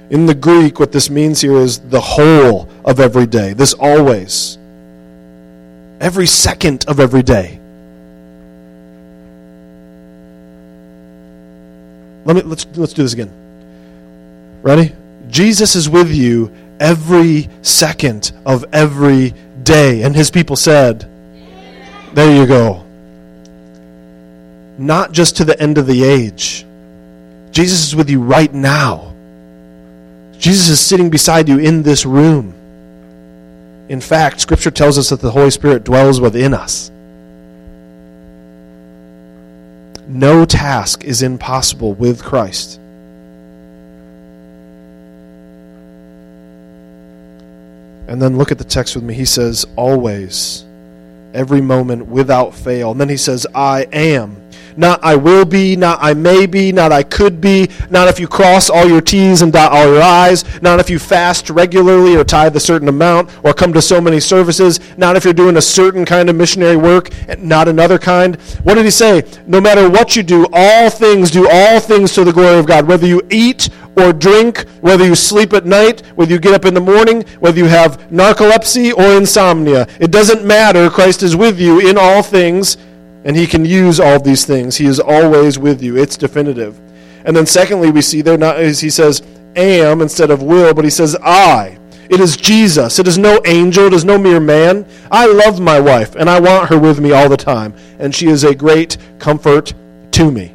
In 0.08 0.26
the 0.26 0.36
Greek, 0.36 0.78
what 0.78 0.92
this 0.92 1.10
means 1.10 1.40
here 1.40 1.56
is 1.56 1.80
the 1.80 2.00
whole 2.00 2.68
of 2.84 3.00
every 3.00 3.26
day. 3.26 3.54
This 3.54 3.74
always. 3.74 4.56
Every 6.00 6.28
second 6.28 6.84
of 6.86 7.00
every 7.00 7.24
day. 7.24 7.58
Let 12.24 12.36
me 12.36 12.42
let's 12.42 12.66
let's 12.76 12.92
do 12.92 13.02
this 13.02 13.14
again. 13.14 13.32
Ready? 14.62 14.92
Jesus 15.28 15.74
is 15.74 15.88
with 15.88 16.12
you 16.12 16.52
every 16.78 17.48
second 17.62 18.30
of 18.44 18.64
every 18.72 19.34
day. 19.64 20.02
And 20.02 20.14
his 20.14 20.30
people 20.30 20.54
said, 20.54 21.08
There 22.14 22.32
you 22.36 22.46
go 22.46 22.85
not 24.78 25.12
just 25.12 25.36
to 25.38 25.44
the 25.44 25.60
end 25.60 25.78
of 25.78 25.86
the 25.86 26.04
age. 26.04 26.66
Jesus 27.50 27.88
is 27.88 27.96
with 27.96 28.10
you 28.10 28.22
right 28.22 28.52
now. 28.52 29.14
Jesus 30.38 30.68
is 30.68 30.80
sitting 30.80 31.10
beside 31.10 31.48
you 31.48 31.58
in 31.58 31.82
this 31.82 32.04
room. 32.04 32.52
In 33.88 34.00
fact, 34.00 34.40
Scripture 34.40 34.70
tells 34.70 34.98
us 34.98 35.10
that 35.10 35.20
the 35.20 35.30
Holy 35.30 35.50
Spirit 35.50 35.84
dwells 35.84 36.20
within 36.20 36.52
us. 36.52 36.90
No 40.08 40.44
task 40.44 41.04
is 41.04 41.22
impossible 41.22 41.94
with 41.94 42.22
Christ. 42.22 42.78
And 48.08 48.22
then 48.22 48.38
look 48.38 48.52
at 48.52 48.58
the 48.58 48.64
text 48.64 48.94
with 48.94 49.04
me. 49.04 49.14
He 49.14 49.24
says, 49.24 49.66
always, 49.74 50.64
every 51.36 51.60
moment, 51.60 52.06
without 52.06 52.54
fail. 52.54 52.92
And 52.92 53.00
then 53.00 53.08
he 53.08 53.16
says, 53.16 53.46
I 53.54 53.82
am 53.92 54.46
not 54.76 55.00
I 55.02 55.16
will 55.16 55.44
be, 55.44 55.76
not 55.76 55.98
I 56.00 56.14
may 56.14 56.46
be, 56.46 56.72
not 56.72 56.92
I 56.92 57.02
could 57.02 57.40
be, 57.40 57.68
not 57.90 58.08
if 58.08 58.20
you 58.20 58.28
cross 58.28 58.68
all 58.70 58.86
your 58.86 59.00
T's 59.00 59.42
and 59.42 59.52
dot 59.52 59.72
all 59.72 59.86
your 59.86 60.02
I's, 60.02 60.44
not 60.62 60.80
if 60.80 60.90
you 60.90 60.98
fast 60.98 61.50
regularly 61.50 62.16
or 62.16 62.24
tithe 62.24 62.54
a 62.56 62.60
certain 62.60 62.88
amount 62.88 63.30
or 63.44 63.52
come 63.52 63.72
to 63.72 63.82
so 63.82 64.00
many 64.00 64.20
services, 64.20 64.80
not 64.96 65.16
if 65.16 65.24
you're 65.24 65.34
doing 65.34 65.56
a 65.56 65.62
certain 65.62 66.04
kind 66.04 66.28
of 66.28 66.36
missionary 66.36 66.76
work 66.76 67.10
and 67.28 67.42
not 67.42 67.68
another 67.68 67.98
kind. 67.98 68.36
What 68.62 68.74
did 68.74 68.84
he 68.84 68.90
say? 68.90 69.24
No 69.46 69.60
matter 69.60 69.88
what 69.88 70.16
you 70.16 70.22
do, 70.22 70.46
all 70.52 70.90
things, 70.90 71.30
do 71.30 71.48
all 71.50 71.80
things 71.80 72.12
to 72.12 72.24
the 72.24 72.32
glory 72.32 72.58
of 72.58 72.66
God. 72.66 72.86
Whether 72.86 73.06
you 73.06 73.22
eat 73.30 73.68
or 73.96 74.12
drink, 74.12 74.66
whether 74.80 75.04
you 75.04 75.14
sleep 75.14 75.52
at 75.52 75.66
night, 75.66 76.02
whether 76.16 76.32
you 76.32 76.38
get 76.38 76.54
up 76.54 76.64
in 76.64 76.74
the 76.74 76.80
morning, 76.80 77.22
whether 77.40 77.58
you 77.58 77.64
have 77.66 77.98
narcolepsy 78.10 78.96
or 78.96 79.16
insomnia. 79.16 79.86
It 79.98 80.10
doesn't 80.10 80.44
matter. 80.44 80.90
Christ 80.90 81.22
is 81.22 81.34
with 81.34 81.58
you 81.58 81.88
in 81.88 81.96
all 81.98 82.22
things 82.22 82.76
and 83.26 83.34
he 83.36 83.46
can 83.46 83.64
use 83.64 83.98
all 83.98 84.20
these 84.20 84.44
things. 84.44 84.76
He 84.76 84.86
is 84.86 85.00
always 85.00 85.58
with 85.58 85.82
you. 85.82 85.96
It's 85.96 86.16
definitive. 86.16 86.78
And 87.24 87.36
then 87.36 87.44
secondly, 87.44 87.90
we 87.90 88.00
see 88.00 88.22
there 88.22 88.38
not 88.38 88.60
he 88.60 88.88
says 88.88 89.20
am 89.56 90.00
instead 90.00 90.30
of 90.30 90.44
will, 90.44 90.72
but 90.72 90.84
he 90.84 90.90
says 90.90 91.16
I. 91.16 91.76
It 92.08 92.20
is 92.20 92.36
Jesus. 92.36 93.00
It 93.00 93.08
is 93.08 93.18
no 93.18 93.40
angel. 93.44 93.86
It 93.86 93.94
is 93.94 94.04
no 94.04 94.16
mere 94.16 94.38
man. 94.38 94.86
I 95.10 95.26
love 95.26 95.58
my 95.58 95.80
wife, 95.80 96.14
and 96.14 96.30
I 96.30 96.38
want 96.38 96.68
her 96.70 96.78
with 96.78 97.00
me 97.00 97.10
all 97.10 97.28
the 97.28 97.36
time, 97.36 97.74
and 97.98 98.14
she 98.14 98.28
is 98.28 98.44
a 98.44 98.54
great 98.54 98.96
comfort 99.18 99.74
to 100.12 100.30
me. 100.30 100.54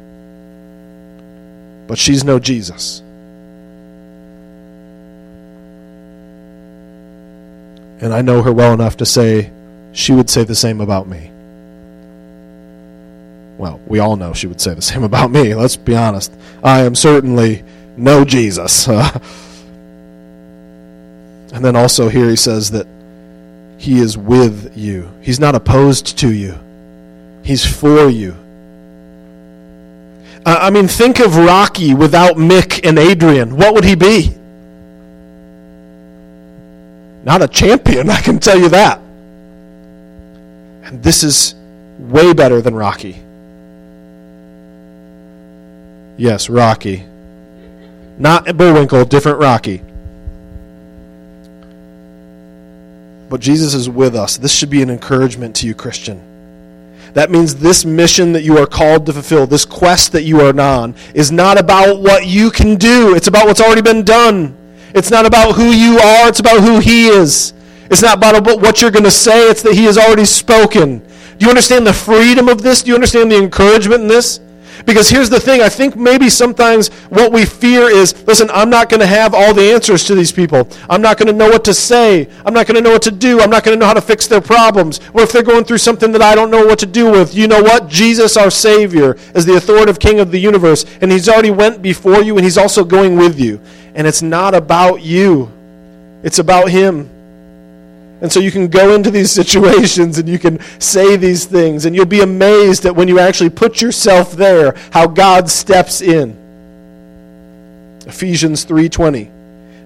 But 1.86 1.98
she's 1.98 2.24
no 2.24 2.38
Jesus. 2.38 3.02
And 8.02 8.12
I 8.12 8.20
know 8.20 8.42
her 8.42 8.52
well 8.52 8.74
enough 8.74 8.96
to 8.98 9.06
say 9.06 9.50
she 9.92 10.12
would 10.12 10.28
say 10.28 10.42
the 10.42 10.56
same 10.56 10.80
about 10.80 11.06
me. 11.06 11.30
Well, 13.58 13.80
we 13.86 14.00
all 14.00 14.16
know 14.16 14.32
she 14.32 14.48
would 14.48 14.60
say 14.60 14.74
the 14.74 14.82
same 14.92 15.04
about 15.04 15.30
me, 15.30 15.54
let's 15.54 15.76
be 15.76 15.94
honest. 15.94 16.32
I 16.64 16.80
am 16.80 16.96
certainly 16.96 17.62
no 17.96 18.24
Jesus. 18.24 18.88
and 18.88 19.20
then 21.52 21.76
also 21.76 22.08
here 22.08 22.28
he 22.28 22.36
says 22.36 22.72
that 22.72 22.88
he 23.78 24.00
is 24.00 24.18
with 24.18 24.76
you. 24.76 25.08
He's 25.20 25.38
not 25.38 25.54
opposed 25.54 26.18
to 26.18 26.32
you. 26.32 26.58
He's 27.44 27.64
for 27.64 28.08
you. 28.08 28.36
I 30.44 30.70
mean, 30.70 30.88
think 30.88 31.20
of 31.20 31.36
Rocky 31.36 31.94
without 31.94 32.34
Mick 32.34 32.84
and 32.84 32.98
Adrian. 32.98 33.56
What 33.56 33.74
would 33.74 33.84
he 33.84 33.94
be? 33.94 34.34
Not 37.24 37.42
a 37.42 37.48
champion, 37.48 38.10
I 38.18 38.20
can 38.20 38.38
tell 38.38 38.58
you 38.58 38.68
that. 38.70 39.00
And 40.84 41.02
this 41.02 41.22
is 41.22 41.54
way 41.98 42.32
better 42.32 42.60
than 42.60 42.74
Rocky. 42.74 43.22
Yes, 46.16 46.50
Rocky. 46.50 47.04
Not 48.18 48.56
Bullwinkle, 48.56 49.04
different 49.04 49.38
Rocky. 49.38 49.82
But 53.28 53.40
Jesus 53.40 53.72
is 53.72 53.88
with 53.88 54.14
us. 54.14 54.36
This 54.36 54.52
should 54.52 54.68
be 54.68 54.82
an 54.82 54.90
encouragement 54.90 55.56
to 55.56 55.66
you, 55.66 55.74
Christian. 55.74 56.20
That 57.14 57.30
means 57.30 57.54
this 57.54 57.84
mission 57.84 58.32
that 58.32 58.42
you 58.42 58.58
are 58.58 58.66
called 58.66 59.06
to 59.06 59.12
fulfill, 59.12 59.46
this 59.46 59.64
quest 59.64 60.12
that 60.12 60.22
you 60.22 60.40
are 60.40 60.58
on, 60.58 60.94
is 61.14 61.32
not 61.32 61.58
about 61.58 62.00
what 62.00 62.26
you 62.26 62.50
can 62.50 62.76
do. 62.76 63.14
It's 63.14 63.26
about 63.26 63.46
what's 63.46 63.60
already 63.60 63.82
been 63.82 64.04
done. 64.04 64.56
It's 64.94 65.10
not 65.10 65.26
about 65.26 65.56
who 65.56 65.70
you 65.70 65.98
are, 65.98 66.28
it's 66.28 66.40
about 66.40 66.60
who 66.60 66.78
He 66.78 67.08
is. 67.08 67.54
It's 67.90 68.02
not 68.02 68.18
about 68.18 68.44
what 68.60 68.80
you're 68.80 68.90
going 68.90 69.04
to 69.04 69.10
say, 69.10 69.50
it's 69.50 69.62
that 69.62 69.74
He 69.74 69.84
has 69.84 69.98
already 69.98 70.24
spoken. 70.24 70.98
Do 70.98 71.46
you 71.46 71.48
understand 71.48 71.86
the 71.86 71.92
freedom 71.92 72.48
of 72.48 72.62
this? 72.62 72.82
Do 72.82 72.90
you 72.90 72.94
understand 72.94 73.32
the 73.32 73.36
encouragement 73.36 74.02
in 74.02 74.08
this? 74.08 74.40
Because 74.84 75.08
here's 75.08 75.30
the 75.30 75.40
thing 75.40 75.60
I 75.60 75.68
think 75.68 75.96
maybe 75.96 76.28
sometimes 76.28 76.88
what 77.08 77.32
we 77.32 77.44
fear 77.44 77.88
is 77.88 78.26
listen, 78.26 78.50
I'm 78.50 78.70
not 78.70 78.88
going 78.88 79.00
to 79.00 79.06
have 79.06 79.34
all 79.34 79.54
the 79.54 79.72
answers 79.72 80.04
to 80.04 80.14
these 80.14 80.32
people. 80.32 80.68
I'm 80.88 81.02
not 81.02 81.18
going 81.18 81.28
to 81.28 81.32
know 81.32 81.48
what 81.48 81.64
to 81.64 81.74
say. 81.74 82.28
I'm 82.44 82.54
not 82.54 82.66
going 82.66 82.76
to 82.76 82.80
know 82.82 82.92
what 82.92 83.02
to 83.02 83.10
do. 83.10 83.40
I'm 83.40 83.50
not 83.50 83.64
going 83.64 83.76
to 83.76 83.80
know 83.80 83.86
how 83.86 83.94
to 83.94 84.00
fix 84.00 84.26
their 84.26 84.40
problems. 84.40 85.00
Or 85.12 85.22
if 85.22 85.32
they're 85.32 85.42
going 85.42 85.64
through 85.64 85.78
something 85.78 86.12
that 86.12 86.22
I 86.22 86.34
don't 86.34 86.50
know 86.50 86.64
what 86.64 86.78
to 86.80 86.86
do 86.86 87.10
with, 87.10 87.34
you 87.34 87.46
know 87.46 87.62
what? 87.62 87.88
Jesus, 87.88 88.36
our 88.36 88.50
Savior, 88.50 89.16
is 89.34 89.46
the 89.46 89.56
authoritative 89.56 89.98
King 89.98 90.20
of 90.20 90.30
the 90.30 90.38
universe, 90.38 90.84
and 91.00 91.10
He's 91.10 91.28
already 91.28 91.50
went 91.50 91.82
before 91.82 92.22
you, 92.22 92.36
and 92.36 92.44
He's 92.44 92.58
also 92.58 92.84
going 92.84 93.16
with 93.16 93.38
you. 93.38 93.60
And 93.94 94.06
it's 94.06 94.22
not 94.22 94.54
about 94.54 95.02
you, 95.02 95.50
it's 96.22 96.38
about 96.38 96.70
Him. 96.70 97.08
And 98.22 98.32
so 98.32 98.38
you 98.38 98.52
can 98.52 98.68
go 98.68 98.94
into 98.94 99.10
these 99.10 99.30
situations 99.40 100.16
and 100.16 100.28
you 100.28 100.38
can 100.38 100.60
say 100.80 101.16
these 101.16 101.44
things, 101.44 101.84
and 101.84 101.94
you'll 101.94 102.06
be 102.06 102.20
amazed 102.20 102.84
that 102.84 102.96
when 102.96 103.08
you 103.08 103.18
actually 103.18 103.50
put 103.50 103.82
yourself 103.82 104.32
there, 104.32 104.76
how 104.92 105.08
God 105.08 105.50
steps 105.50 106.00
in. 106.00 106.38
Ephesians 108.06 108.64
3:20. 108.64 109.28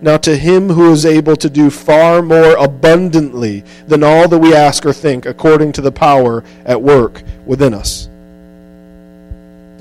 Now 0.03 0.19
to 0.19 0.37
him 0.37 0.69
who 0.69 0.93
is 0.93 1.07
able 1.07 1.37
to 1.37 1.49
do 1.49 1.71
far 1.71 2.21
more 2.21 2.55
abundantly 2.57 3.65
than 3.89 4.03
all 4.03 4.29
that 4.29 4.39
we 4.39 4.55
ask 4.55 4.85
or 4.85 4.93
think, 4.93 5.25
according 5.25 5.73
to 5.73 5.81
the 5.81 5.91
power 5.91 6.45
at 6.67 6.83
work 6.83 7.23
within 7.47 7.73
us. 7.73 8.09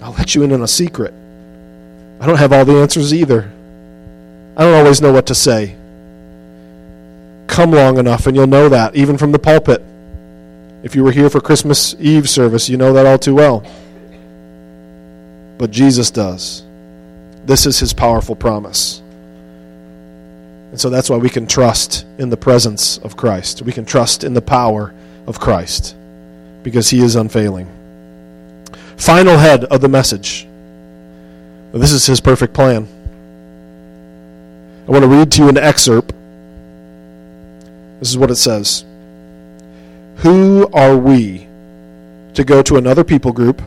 I'll 0.01 0.13
let 0.13 0.33
you 0.33 0.43
in 0.43 0.53
on 0.53 0.61
a 0.61 0.67
secret. 0.67 1.13
I 2.21 2.25
don't 2.25 2.37
have 2.37 2.53
all 2.53 2.63
the 2.63 2.75
answers 2.77 3.13
either. 3.13 3.51
I 4.55 4.63
don't 4.63 4.75
always 4.75 5.01
know 5.01 5.11
what 5.11 5.25
to 5.27 5.35
say. 5.35 5.75
Come 7.47 7.71
long 7.71 7.97
enough 7.97 8.27
and 8.27 8.35
you'll 8.35 8.47
know 8.47 8.69
that, 8.69 8.95
even 8.95 9.17
from 9.17 9.31
the 9.31 9.39
pulpit. 9.39 9.83
If 10.83 10.95
you 10.95 11.03
were 11.03 11.11
here 11.11 11.29
for 11.29 11.41
Christmas 11.41 11.95
Eve 11.99 12.29
service, 12.29 12.69
you 12.69 12.77
know 12.77 12.93
that 12.93 13.05
all 13.05 13.17
too 13.17 13.35
well. 13.35 13.65
But 15.57 15.71
Jesus 15.71 16.11
does. 16.11 16.63
This 17.45 17.65
is 17.65 17.79
his 17.79 17.93
powerful 17.93 18.35
promise. 18.35 19.01
And 20.71 20.79
so 20.79 20.89
that's 20.89 21.09
why 21.09 21.17
we 21.17 21.29
can 21.29 21.47
trust 21.47 22.05
in 22.17 22.29
the 22.29 22.37
presence 22.37 22.97
of 22.97 23.15
Christ. 23.15 23.61
We 23.61 23.71
can 23.71 23.85
trust 23.85 24.23
in 24.23 24.33
the 24.33 24.41
power 24.41 24.93
of 25.25 25.39
Christ 25.39 25.95
because 26.63 26.89
he 26.89 26.99
is 26.99 27.15
unfailing. 27.15 27.69
Final 28.97 29.37
head 29.37 29.63
of 29.65 29.81
the 29.81 29.87
message. 29.87 30.47
This 31.71 31.91
is 31.91 32.05
his 32.05 32.19
perfect 32.19 32.53
plan. 32.53 32.87
I 34.87 34.91
want 34.91 35.03
to 35.03 35.09
read 35.09 35.31
to 35.33 35.43
you 35.43 35.49
an 35.49 35.57
excerpt. 35.57 36.13
This 38.05 38.11
is 38.11 38.19
what 38.19 38.29
it 38.29 38.35
says 38.35 38.85
Who 40.17 40.69
are 40.73 40.95
we 40.95 41.47
to 42.35 42.43
go 42.43 42.61
to 42.61 42.77
another 42.77 43.03
people 43.03 43.31
group 43.31 43.63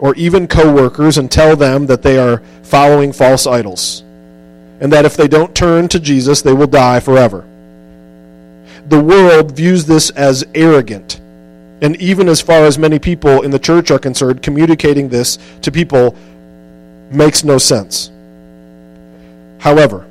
or 0.00 0.16
even 0.16 0.48
co 0.48 0.74
workers 0.74 1.16
and 1.16 1.30
tell 1.30 1.54
them 1.54 1.86
that 1.86 2.02
they 2.02 2.18
are 2.18 2.42
following 2.64 3.12
false 3.12 3.46
idols 3.46 4.02
and 4.80 4.92
that 4.92 5.04
if 5.04 5.16
they 5.16 5.28
don't 5.28 5.54
turn 5.54 5.86
to 5.90 6.00
Jesus, 6.00 6.42
they 6.42 6.52
will 6.52 6.66
die 6.66 6.98
forever? 6.98 7.44
The 8.88 9.00
world 9.00 9.52
views 9.52 9.84
this 9.84 10.10
as 10.10 10.44
arrogant. 10.56 11.20
And 11.82 11.94
even 11.98 12.28
as 12.28 12.40
far 12.40 12.64
as 12.64 12.78
many 12.78 12.98
people 12.98 13.42
in 13.42 13.52
the 13.52 13.60
church 13.60 13.92
are 13.92 14.00
concerned, 14.00 14.42
communicating 14.42 15.08
this 15.08 15.38
to 15.60 15.70
people 15.70 16.16
makes 17.12 17.44
no 17.44 17.58
sense. 17.58 18.10
However, 19.60 20.04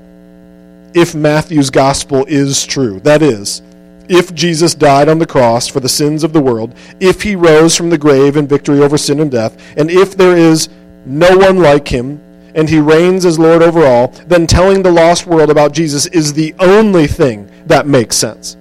if 0.94 1.16
Matthew's 1.16 1.70
gospel 1.70 2.26
is 2.28 2.66
true. 2.66 3.00
That 3.02 3.22
is, 3.22 3.62
if 4.10 4.34
Jesus 4.34 4.76
died 4.76 5.08
on 5.08 5.20
the 5.20 5.26
cross 5.26 5.68
for 5.68 5.80
the 5.80 5.90
sins 5.90 6.24
of 6.24 6.34
the 6.34 6.42
world, 6.42 6.76
if 7.00 7.22
he 7.22 7.36
rose 7.36 7.76
from 7.76 7.90
the 7.90 7.98
grave 7.98 8.36
in 8.36 8.48
victory 8.48 8.82
over 8.82 8.98
sin 8.98 9.20
and 9.20 9.32
death, 9.32 9.58
and 9.78 9.90
if 9.90 10.18
there 10.18 10.36
is 10.36 10.70
no 11.06 11.38
one 11.38 11.58
like 11.58 11.88
him, 11.88 12.22
and 12.54 12.70
he 12.70 12.80
reigns 12.80 13.26
as 13.26 13.40
Lord 13.40 13.62
over 13.62 13.86
all, 13.86 14.10
then 14.28 14.46
telling 14.46 14.84
the 14.84 14.92
lost 14.92 15.26
world 15.26 15.50
about 15.50 15.72
Jesus 15.72 16.06
is 16.08 16.34
the 16.34 16.54
only 16.60 17.08
thing 17.08 17.50
that 17.68 17.88
makes 17.88 18.18
sense. 18.18 18.58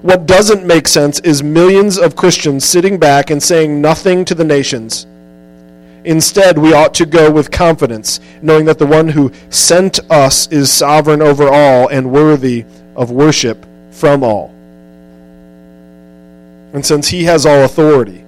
What 0.00 0.24
doesn't 0.24 0.66
make 0.66 0.88
sense 0.88 1.20
is 1.20 1.42
millions 1.42 1.98
of 1.98 2.16
Christians 2.16 2.64
sitting 2.64 2.98
back 2.98 3.28
and 3.28 3.42
saying 3.42 3.82
nothing 3.82 4.24
to 4.24 4.34
the 4.34 4.44
nations 4.44 5.06
Instead, 6.04 6.58
we 6.58 6.72
ought 6.72 6.94
to 6.94 7.04
go 7.04 7.30
with 7.30 7.50
confidence, 7.50 8.20
knowing 8.40 8.64
that 8.64 8.78
the 8.78 8.86
one 8.86 9.08
who 9.08 9.30
sent 9.50 10.00
us 10.10 10.46
is 10.48 10.72
sovereign 10.72 11.20
over 11.20 11.48
all 11.48 11.88
and 11.88 12.10
worthy 12.10 12.64
of 12.96 13.10
worship 13.10 13.66
from 13.90 14.22
all. 14.22 14.54
And 16.72 16.84
since 16.84 17.08
he 17.08 17.24
has 17.24 17.44
all 17.44 17.64
authority, 17.64 18.24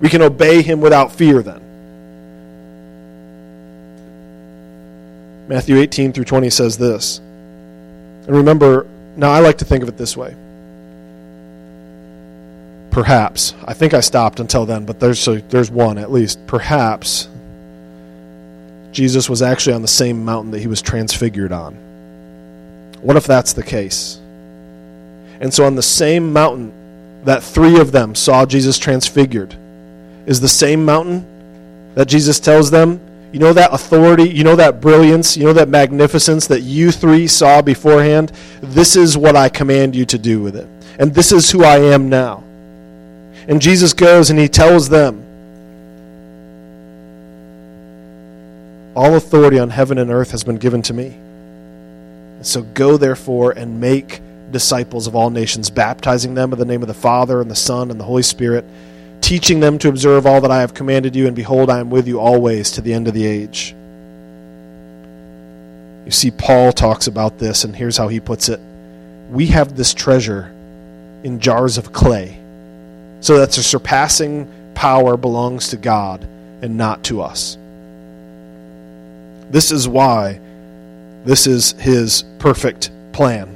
we 0.00 0.08
can 0.08 0.22
obey 0.22 0.62
him 0.62 0.80
without 0.80 1.12
fear 1.12 1.42
then. 1.42 1.60
Matthew 5.48 5.78
18 5.78 6.12
through 6.12 6.26
20 6.26 6.48
says 6.50 6.78
this. 6.78 7.18
And 7.18 8.28
remember, 8.36 8.86
now 9.16 9.30
I 9.30 9.40
like 9.40 9.58
to 9.58 9.64
think 9.64 9.82
of 9.82 9.88
it 9.88 9.96
this 9.96 10.16
way. 10.16 10.36
Perhaps. 12.90 13.54
I 13.64 13.72
think 13.72 13.94
I 13.94 14.00
stopped 14.00 14.40
until 14.40 14.66
then, 14.66 14.84
but 14.84 14.98
there's 14.98 15.26
a, 15.28 15.40
there's 15.42 15.70
one 15.70 15.98
at 15.98 16.10
least. 16.10 16.44
Perhaps 16.46 17.28
Jesus 18.92 19.30
was 19.30 19.42
actually 19.42 19.74
on 19.74 19.82
the 19.82 19.88
same 19.88 20.24
mountain 20.24 20.50
that 20.50 20.60
he 20.60 20.66
was 20.66 20.82
transfigured 20.82 21.52
on. 21.52 21.74
What 23.00 23.16
if 23.16 23.26
that's 23.26 23.52
the 23.52 23.62
case? 23.62 24.18
And 25.40 25.54
so 25.54 25.64
on 25.64 25.74
the 25.74 25.82
same 25.82 26.32
mountain 26.32 26.72
that 27.24 27.42
three 27.42 27.78
of 27.78 27.92
them 27.92 28.14
saw 28.14 28.44
Jesus 28.44 28.78
transfigured 28.78 29.56
is 30.26 30.40
the 30.40 30.48
same 30.48 30.84
mountain 30.84 31.24
that 31.94 32.08
Jesus 32.08 32.40
tells 32.40 32.70
them, 32.70 33.00
you 33.32 33.38
know 33.38 33.52
that 33.52 33.72
authority, 33.72 34.28
you 34.28 34.42
know 34.42 34.56
that 34.56 34.80
brilliance, 34.80 35.36
you 35.36 35.44
know 35.44 35.52
that 35.52 35.68
magnificence 35.68 36.48
that 36.48 36.62
you 36.62 36.90
three 36.90 37.28
saw 37.28 37.62
beforehand? 37.62 38.32
This 38.60 38.96
is 38.96 39.16
what 39.16 39.36
I 39.36 39.48
command 39.48 39.94
you 39.94 40.04
to 40.06 40.18
do 40.18 40.42
with 40.42 40.56
it. 40.56 40.68
And 40.98 41.14
this 41.14 41.30
is 41.30 41.50
who 41.50 41.64
I 41.64 41.78
am 41.78 42.08
now. 42.08 42.42
And 43.50 43.60
Jesus 43.60 43.92
goes 43.92 44.30
and 44.30 44.38
he 44.38 44.46
tells 44.46 44.88
them, 44.88 45.26
All 48.94 49.16
authority 49.16 49.58
on 49.58 49.70
heaven 49.70 49.98
and 49.98 50.08
earth 50.08 50.30
has 50.30 50.44
been 50.44 50.56
given 50.56 50.82
to 50.82 50.94
me. 50.94 51.16
So 52.42 52.62
go, 52.62 52.96
therefore, 52.96 53.50
and 53.50 53.80
make 53.80 54.20
disciples 54.52 55.08
of 55.08 55.16
all 55.16 55.30
nations, 55.30 55.68
baptizing 55.68 56.34
them 56.34 56.52
in 56.52 56.60
the 56.60 56.64
name 56.64 56.82
of 56.82 56.88
the 56.88 56.94
Father 56.94 57.40
and 57.40 57.50
the 57.50 57.56
Son 57.56 57.90
and 57.90 57.98
the 57.98 58.04
Holy 58.04 58.22
Spirit, 58.22 58.64
teaching 59.20 59.58
them 59.58 59.78
to 59.78 59.88
observe 59.88 60.26
all 60.26 60.40
that 60.42 60.52
I 60.52 60.60
have 60.60 60.72
commanded 60.72 61.16
you, 61.16 61.26
and 61.26 61.34
behold, 61.34 61.70
I 61.70 61.80
am 61.80 61.90
with 61.90 62.06
you 62.06 62.20
always 62.20 62.70
to 62.72 62.80
the 62.80 62.92
end 62.92 63.08
of 63.08 63.14
the 63.14 63.26
age. 63.26 63.74
You 66.04 66.12
see, 66.12 66.30
Paul 66.30 66.72
talks 66.72 67.08
about 67.08 67.38
this, 67.38 67.64
and 67.64 67.74
here's 67.74 67.96
how 67.96 68.06
he 68.06 68.20
puts 68.20 68.48
it 68.48 68.60
We 69.28 69.46
have 69.46 69.76
this 69.76 69.92
treasure 69.92 70.52
in 71.24 71.40
jars 71.40 71.78
of 71.78 71.92
clay 71.92 72.39
so 73.20 73.38
that 73.38 73.52
the 73.52 73.62
surpassing 73.62 74.50
power 74.74 75.16
belongs 75.16 75.68
to 75.68 75.76
God 75.76 76.26
and 76.62 76.76
not 76.76 77.04
to 77.04 77.22
us. 77.22 77.56
This 79.50 79.72
is 79.72 79.88
why 79.88 80.40
this 81.24 81.46
is 81.46 81.72
his 81.72 82.24
perfect 82.38 82.90
plan. 83.12 83.54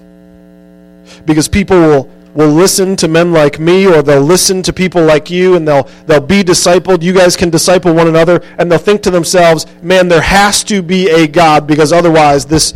Because 1.25 1.49
people 1.49 1.79
will, 1.79 2.11
will 2.35 2.53
listen 2.53 2.97
to 2.97 3.09
men 3.09 3.33
like 3.33 3.59
me 3.59 3.87
or 3.87 4.03
they'll 4.03 4.21
listen 4.21 4.63
to 4.65 4.73
people 4.73 5.03
like 5.03 5.31
you 5.31 5.57
and 5.57 5.67
they'll 5.67 5.89
they'll 6.07 6.21
be 6.21 6.43
discipled. 6.43 7.03
You 7.03 7.13
guys 7.13 7.37
can 7.37 7.49
disciple 7.49 7.95
one 7.95 8.09
another 8.09 8.43
and 8.59 8.71
they'll 8.71 8.79
think 8.79 9.03
to 9.03 9.11
themselves, 9.11 9.67
"Man, 9.83 10.09
there 10.09 10.21
has 10.21 10.65
to 10.65 10.83
be 10.83 11.09
a 11.09 11.27
God 11.27 11.67
because 11.67 11.93
otherwise 11.93 12.45
this 12.45 12.75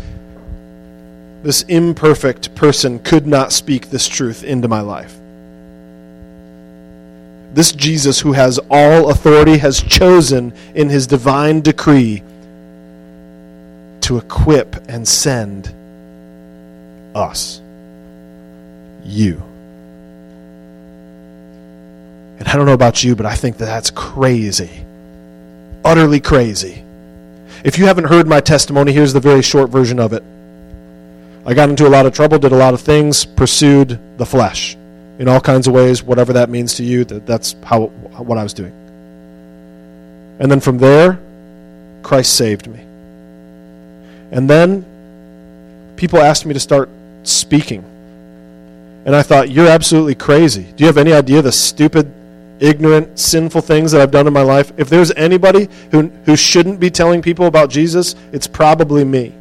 this 1.43 1.63
imperfect 1.63 2.55
person 2.55 2.99
could 2.99 3.27
not 3.27 3.53
speak 3.53 3.91
this 3.91 4.09
truth 4.09 4.45
into 4.45 4.69
my 4.69 4.81
life." 4.81 5.19
This 7.53 7.73
Jesus, 7.73 8.21
who 8.21 8.33
has 8.33 8.59
all 8.71 9.11
authority, 9.11 9.59
has 9.59 9.83
chosen 9.83 10.53
in 10.75 10.89
his 10.89 11.07
divine 11.07 11.61
decree 11.61 12.23
to 14.03 14.19
equip 14.19 14.77
and 14.89 15.07
send 15.07 15.75
us, 17.15 17.61
you. 19.05 19.43
And 22.39 22.47
I 22.47 22.55
don't 22.55 22.67
know 22.67 22.73
about 22.73 23.03
you, 23.03 23.17
but 23.17 23.27
I 23.27 23.35
think 23.35 23.59
that 23.59 23.67
that's 23.67 23.91
crazy. 23.91 24.85
Utterly 25.85 26.21
crazy. 26.21 26.85
If 27.65 27.79
you 27.79 27.87
haven't 27.87 28.05
heard 28.05 28.29
my 28.29 28.41
testimony, 28.41 28.93
here's 28.93 29.13
the 29.13 29.21
very 29.21 29.43
short 29.43 29.71
version 29.71 29.99
of 29.99 30.13
it. 30.13 30.23
I 31.45 31.55
got 31.55 31.71
into 31.71 31.87
a 31.87 31.91
lot 31.91 32.07
of 32.07 32.13
trouble, 32.13 32.39
did 32.39 32.53
a 32.53 32.57
lot 32.57 32.75
of 32.75 32.81
things, 32.81 33.25
pursued 33.25 33.99
the 34.19 34.27
flesh 34.27 34.78
in 35.19 35.29
all 35.29 35.41
kinds 35.41 35.67
of 35.67 35.75
ways, 35.75 36.03
whatever 36.03 36.33
that 36.35 36.49
means 36.49 36.75
to 36.75 36.85
you. 36.85 37.05
That 37.05 37.27
that's 37.27 37.57
how 37.65 37.87
what 37.87 38.39
I 38.39 38.43
was 38.43 38.55
doing. 38.55 38.73
And 40.41 40.51
then 40.51 40.61
from 40.61 40.79
there, 40.79 41.19
Christ 42.03 42.35
saved 42.35 42.69
me. 42.69 42.81
And 44.31 44.49
then 44.49 44.85
people 45.97 46.21
asked 46.21 46.47
me 46.47 46.55
to 46.55 46.61
start 46.61 46.89
speaking. 47.25 47.85
And 49.05 49.17
I 49.17 49.23
thought, 49.23 49.51
you're 49.51 49.69
absolutely 49.69 50.15
crazy. 50.15 50.63
Do 50.63 50.85
you 50.85 50.87
have 50.87 50.99
any 50.99 51.13
idea 51.13 51.41
the 51.43 51.51
stupid, 51.51 52.13
ignorant, 52.61 53.19
sinful 53.19 53.63
things 53.63 53.93
that 53.93 54.01
I've 54.01 54.11
done 54.11 54.27
in 54.27 54.33
my 54.33 54.43
life? 54.43 54.73
If 54.77 54.89
there's 54.89 55.11
anybody 55.13 55.69
who, 55.91 56.09
who 56.25 56.37
shouldn't 56.37 56.79
be 56.79 56.91
telling 56.91 57.23
people 57.23 57.47
about 57.47 57.71
Jesus, 57.71 58.15
it's 58.33 58.47
probably 58.47 59.05
me. 59.05 59.33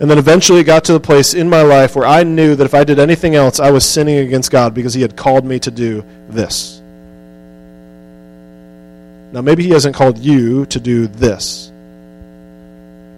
And 0.00 0.10
then 0.10 0.16
eventually 0.16 0.60
it 0.60 0.64
got 0.64 0.84
to 0.84 0.94
the 0.94 1.00
place 1.00 1.34
in 1.34 1.50
my 1.50 1.60
life 1.60 1.94
where 1.94 2.06
I 2.06 2.22
knew 2.22 2.56
that 2.56 2.64
if 2.64 2.72
I 2.72 2.84
did 2.84 2.98
anything 2.98 3.34
else, 3.34 3.60
I 3.60 3.70
was 3.70 3.84
sinning 3.84 4.16
against 4.16 4.50
God 4.50 4.72
because 4.72 4.94
He 4.94 5.02
had 5.02 5.14
called 5.14 5.44
me 5.44 5.58
to 5.60 5.70
do 5.70 6.02
this. 6.30 6.80
Now, 9.32 9.42
maybe 9.42 9.62
He 9.62 9.70
hasn't 9.70 9.94
called 9.94 10.16
you 10.16 10.64
to 10.66 10.80
do 10.80 11.06
this, 11.06 11.70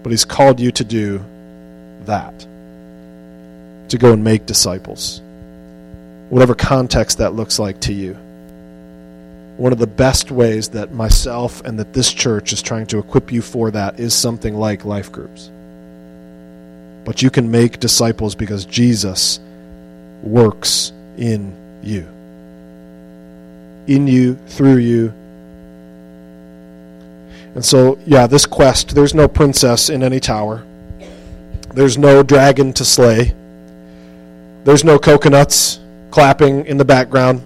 but 0.03 0.11
He's 0.11 0.25
called 0.25 0.59
you 0.59 0.73
to 0.73 0.83
do 0.83 1.25
that 2.05 2.35
to 3.89 3.99
go 3.99 4.13
and 4.13 4.25
make 4.25 4.47
disciples, 4.47 5.21
whatever 6.31 6.55
context 6.55 7.19
that 7.19 7.35
looks 7.35 7.61
like 7.61 7.79
to 7.83 7.93
you. 7.93 8.15
One 9.57 9.73
of 9.73 9.79
the 9.79 9.87
best 9.87 10.33
ways 10.33 10.71
that 10.71 10.93
myself 10.93 11.61
and 11.65 11.79
that 11.79 11.93
this 11.93 12.13
church 12.13 12.53
is 12.53 12.61
trying 12.61 12.87
to 12.87 12.99
equip 12.99 13.31
you 13.31 13.41
for 13.41 13.71
that 13.71 14.01
is 14.01 14.15
something 14.15 14.55
like 14.55 14.85
life 14.85 15.13
groups. 15.13 15.51
But 17.05 17.23
you 17.23 17.31
can 17.31 17.51
make 17.51 17.81
disciples 17.81 18.35
because 18.35 18.65
Jesus 18.65 19.41
works 20.23 20.93
in 21.17 21.55
you. 21.83 22.07
In 23.87 24.07
you, 24.07 24.37
through 24.47 24.77
you. 24.77 25.13
And 27.55 27.65
so, 27.65 27.99
yeah, 28.07 28.27
this 28.27 28.47
quest, 28.47 28.95
there's 28.95 29.15
no 29.15 29.29
princess 29.29 29.91
in 29.91 30.03
any 30.03 30.21
tower. 30.21 30.65
There's 31.75 31.99
no 31.99 32.23
dragon 32.23 32.73
to 32.75 32.85
slay. 32.85 33.35
There's 34.65 34.85
no 34.85 34.99
coconuts 34.99 35.81
clapping 36.11 36.67
in 36.67 36.77
the 36.77 36.85
background. 36.85 37.43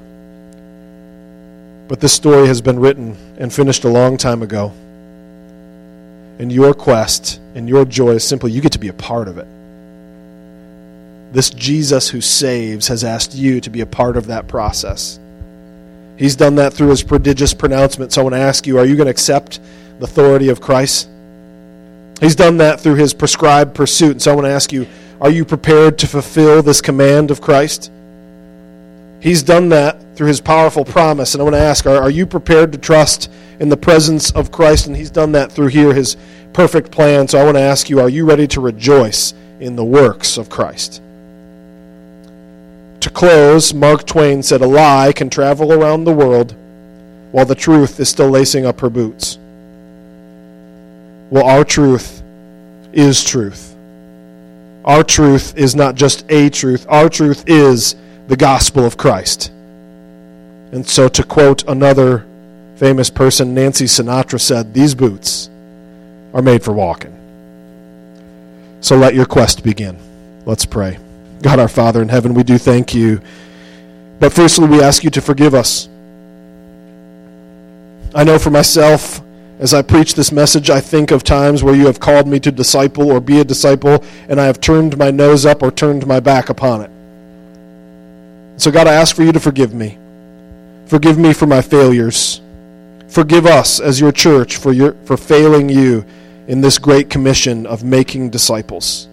But 1.88 2.00
this 2.00 2.12
story 2.12 2.46
has 2.48 2.60
been 2.60 2.78
written 2.78 3.16
and 3.38 3.52
finished 3.52 3.84
a 3.84 3.88
long 3.88 4.16
time 4.16 4.42
ago. 4.42 4.72
And 6.38 6.52
your 6.52 6.74
quest 6.74 7.40
and 7.56 7.68
your 7.70 7.86
joy 7.86 8.10
is 8.10 8.22
simply 8.22 8.52
you 8.52 8.60
get 8.60 8.72
to 8.72 8.78
be 8.78 8.88
a 8.88 8.92
part 8.92 9.28
of 9.28 9.38
it. 9.38 9.46
This 11.32 11.48
Jesus 11.50 12.08
who 12.08 12.20
saves 12.20 12.86
has 12.88 13.02
asked 13.02 13.34
you 13.34 13.60
to 13.62 13.70
be 13.70 13.80
a 13.80 13.86
part 13.86 14.18
of 14.18 14.26
that 14.26 14.46
process. 14.46 15.18
He's 16.18 16.36
done 16.36 16.56
that 16.56 16.74
through 16.74 16.88
his 16.88 17.02
prodigious 17.02 17.54
pronouncement. 17.54 18.12
So 18.12 18.20
I 18.20 18.24
want 18.24 18.34
to 18.34 18.40
ask 18.40 18.66
you 18.66 18.78
are 18.78 18.84
you 18.84 18.94
going 18.94 19.06
to 19.06 19.10
accept 19.10 19.60
the 19.98 20.04
authority 20.04 20.50
of 20.50 20.60
Christ? 20.60 21.08
He's 22.20 22.36
done 22.36 22.58
that 22.58 22.80
through 22.80 22.94
his 22.96 23.14
prescribed 23.14 23.74
pursuit. 23.74 24.12
And 24.12 24.22
so 24.22 24.32
I 24.32 24.34
want 24.34 24.44
to 24.46 24.52
ask 24.52 24.70
you 24.70 24.86
are 25.18 25.30
you 25.30 25.46
prepared 25.46 25.98
to 25.98 26.06
fulfill 26.06 26.62
this 26.62 26.82
command 26.82 27.30
of 27.30 27.40
Christ? 27.40 27.90
He's 29.20 29.42
done 29.42 29.70
that 29.70 30.14
through 30.14 30.28
his 30.28 30.42
powerful 30.42 30.84
promise. 30.84 31.34
And 31.34 31.40
I 31.40 31.44
want 31.44 31.56
to 31.56 31.60
ask 31.60 31.86
are, 31.86 32.02
are 32.02 32.10
you 32.10 32.26
prepared 32.26 32.72
to 32.72 32.78
trust 32.78 33.30
in 33.60 33.70
the 33.70 33.78
presence 33.78 34.30
of 34.32 34.52
Christ? 34.52 34.86
And 34.86 34.94
he's 34.94 35.10
done 35.10 35.32
that 35.32 35.50
through 35.50 35.68
here, 35.68 35.94
his 35.94 36.18
perfect 36.56 36.90
plan. 36.90 37.28
So 37.28 37.38
I 37.38 37.44
want 37.44 37.58
to 37.58 37.62
ask 37.62 37.90
you 37.90 38.00
are 38.00 38.08
you 38.08 38.24
ready 38.24 38.46
to 38.48 38.62
rejoice 38.62 39.34
in 39.60 39.76
the 39.76 39.84
works 39.84 40.38
of 40.38 40.48
Christ? 40.48 41.02
To 43.00 43.10
close, 43.10 43.74
Mark 43.74 44.06
Twain 44.06 44.42
said, 44.42 44.62
A 44.62 44.66
lie 44.66 45.12
can 45.14 45.28
travel 45.28 45.70
around 45.70 46.04
the 46.04 46.14
world 46.14 46.56
while 47.30 47.44
the 47.44 47.54
truth 47.54 48.00
is 48.00 48.08
still 48.08 48.30
lacing 48.30 48.64
up 48.64 48.80
her 48.80 48.88
boots. 48.88 49.38
Well, 51.28 51.44
our 51.44 51.62
truth 51.62 52.22
is 52.94 53.22
truth. 53.22 53.76
Our 54.86 55.04
truth 55.04 55.58
is 55.58 55.74
not 55.74 55.94
just 55.94 56.24
a 56.30 56.48
truth, 56.48 56.86
our 56.88 57.10
truth 57.10 57.44
is 57.46 57.96
the 58.28 58.36
gospel 58.36 58.86
of 58.86 58.96
Christ. 58.96 59.50
And 60.72 60.88
so, 60.88 61.06
to 61.08 61.22
quote 61.22 61.68
another 61.68 62.24
famous 62.76 63.10
person, 63.10 63.52
Nancy 63.52 63.84
Sinatra 63.84 64.40
said, 64.40 64.72
These 64.72 64.94
boots 64.94 65.45
are 66.36 66.42
made 66.42 66.62
for 66.62 66.72
walking. 66.72 67.14
So 68.82 68.94
let 68.94 69.14
your 69.14 69.24
quest 69.24 69.64
begin. 69.64 69.96
Let's 70.44 70.66
pray. 70.66 70.98
God 71.40 71.58
our 71.58 71.66
Father 71.66 72.02
in 72.02 72.10
heaven, 72.10 72.34
we 72.34 72.42
do 72.42 72.58
thank 72.58 72.94
you. 72.94 73.22
But 74.20 74.34
firstly, 74.34 74.68
we 74.68 74.82
ask 74.82 75.02
you 75.02 75.08
to 75.10 75.22
forgive 75.22 75.54
us. 75.54 75.88
I 78.14 78.22
know 78.22 78.38
for 78.38 78.50
myself, 78.50 79.22
as 79.58 79.72
I 79.72 79.80
preach 79.80 80.14
this 80.14 80.30
message, 80.30 80.68
I 80.68 80.78
think 80.78 81.10
of 81.10 81.24
times 81.24 81.64
where 81.64 81.74
you 81.74 81.86
have 81.86 82.00
called 82.00 82.28
me 82.28 82.38
to 82.40 82.52
disciple 82.52 83.10
or 83.10 83.18
be 83.18 83.40
a 83.40 83.44
disciple, 83.44 84.04
and 84.28 84.38
I 84.38 84.44
have 84.44 84.60
turned 84.60 84.98
my 84.98 85.10
nose 85.10 85.46
up 85.46 85.62
or 85.62 85.70
turned 85.70 86.06
my 86.06 86.20
back 86.20 86.50
upon 86.50 86.82
it. 86.82 86.90
So, 88.60 88.70
God, 88.70 88.86
I 88.86 88.92
ask 88.92 89.16
for 89.16 89.22
you 89.22 89.32
to 89.32 89.40
forgive 89.40 89.72
me. 89.72 89.96
Forgive 90.84 91.18
me 91.18 91.32
for 91.32 91.46
my 91.46 91.62
failures. 91.62 92.42
Forgive 93.08 93.46
us 93.46 93.80
as 93.80 94.00
your 94.00 94.12
church 94.12 94.58
for, 94.58 94.74
your, 94.74 94.92
for 95.06 95.16
failing 95.16 95.70
you 95.70 96.04
in 96.48 96.60
this 96.60 96.78
great 96.78 97.10
commission 97.10 97.66
of 97.66 97.82
making 97.82 98.30
disciples. 98.30 99.08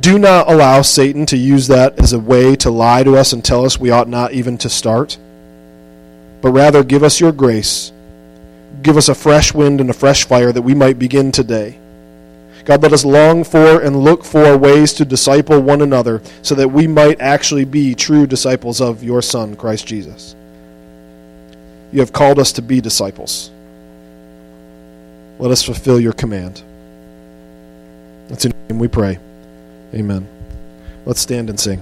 Do 0.00 0.18
not 0.18 0.50
allow 0.50 0.82
Satan 0.82 1.24
to 1.26 1.36
use 1.36 1.68
that 1.68 2.00
as 2.00 2.12
a 2.12 2.18
way 2.18 2.56
to 2.56 2.70
lie 2.70 3.04
to 3.04 3.16
us 3.16 3.32
and 3.32 3.44
tell 3.44 3.64
us 3.64 3.78
we 3.78 3.90
ought 3.90 4.08
not 4.08 4.32
even 4.32 4.58
to 4.58 4.68
start. 4.68 5.18
But 6.40 6.50
rather, 6.50 6.82
give 6.82 7.02
us 7.02 7.20
your 7.20 7.32
grace. 7.32 7.92
Give 8.82 8.96
us 8.96 9.08
a 9.08 9.14
fresh 9.14 9.54
wind 9.54 9.80
and 9.80 9.88
a 9.88 9.94
fresh 9.94 10.26
fire 10.26 10.52
that 10.52 10.62
we 10.62 10.74
might 10.74 10.98
begin 10.98 11.30
today. 11.30 11.78
God, 12.64 12.82
let 12.82 12.92
us 12.92 13.04
long 13.04 13.44
for 13.44 13.80
and 13.82 14.02
look 14.02 14.24
for 14.24 14.56
ways 14.56 14.92
to 14.94 15.04
disciple 15.04 15.60
one 15.60 15.82
another 15.82 16.22
so 16.42 16.54
that 16.54 16.68
we 16.68 16.86
might 16.86 17.20
actually 17.20 17.64
be 17.64 17.94
true 17.94 18.26
disciples 18.26 18.80
of 18.80 19.04
your 19.04 19.22
Son, 19.22 19.54
Christ 19.54 19.86
Jesus. 19.86 20.34
You 21.92 22.00
have 22.00 22.12
called 22.12 22.38
us 22.38 22.52
to 22.52 22.62
be 22.62 22.80
disciples. 22.80 23.50
Let 25.38 25.50
us 25.50 25.62
fulfill 25.62 26.00
your 26.00 26.12
command. 26.12 26.62
That's 28.28 28.44
in 28.44 28.52
your 28.52 28.60
name 28.70 28.78
we 28.78 28.88
pray. 28.88 29.18
Amen. 29.92 30.26
Let's 31.06 31.20
stand 31.20 31.50
and 31.50 31.58
sing. 31.58 31.80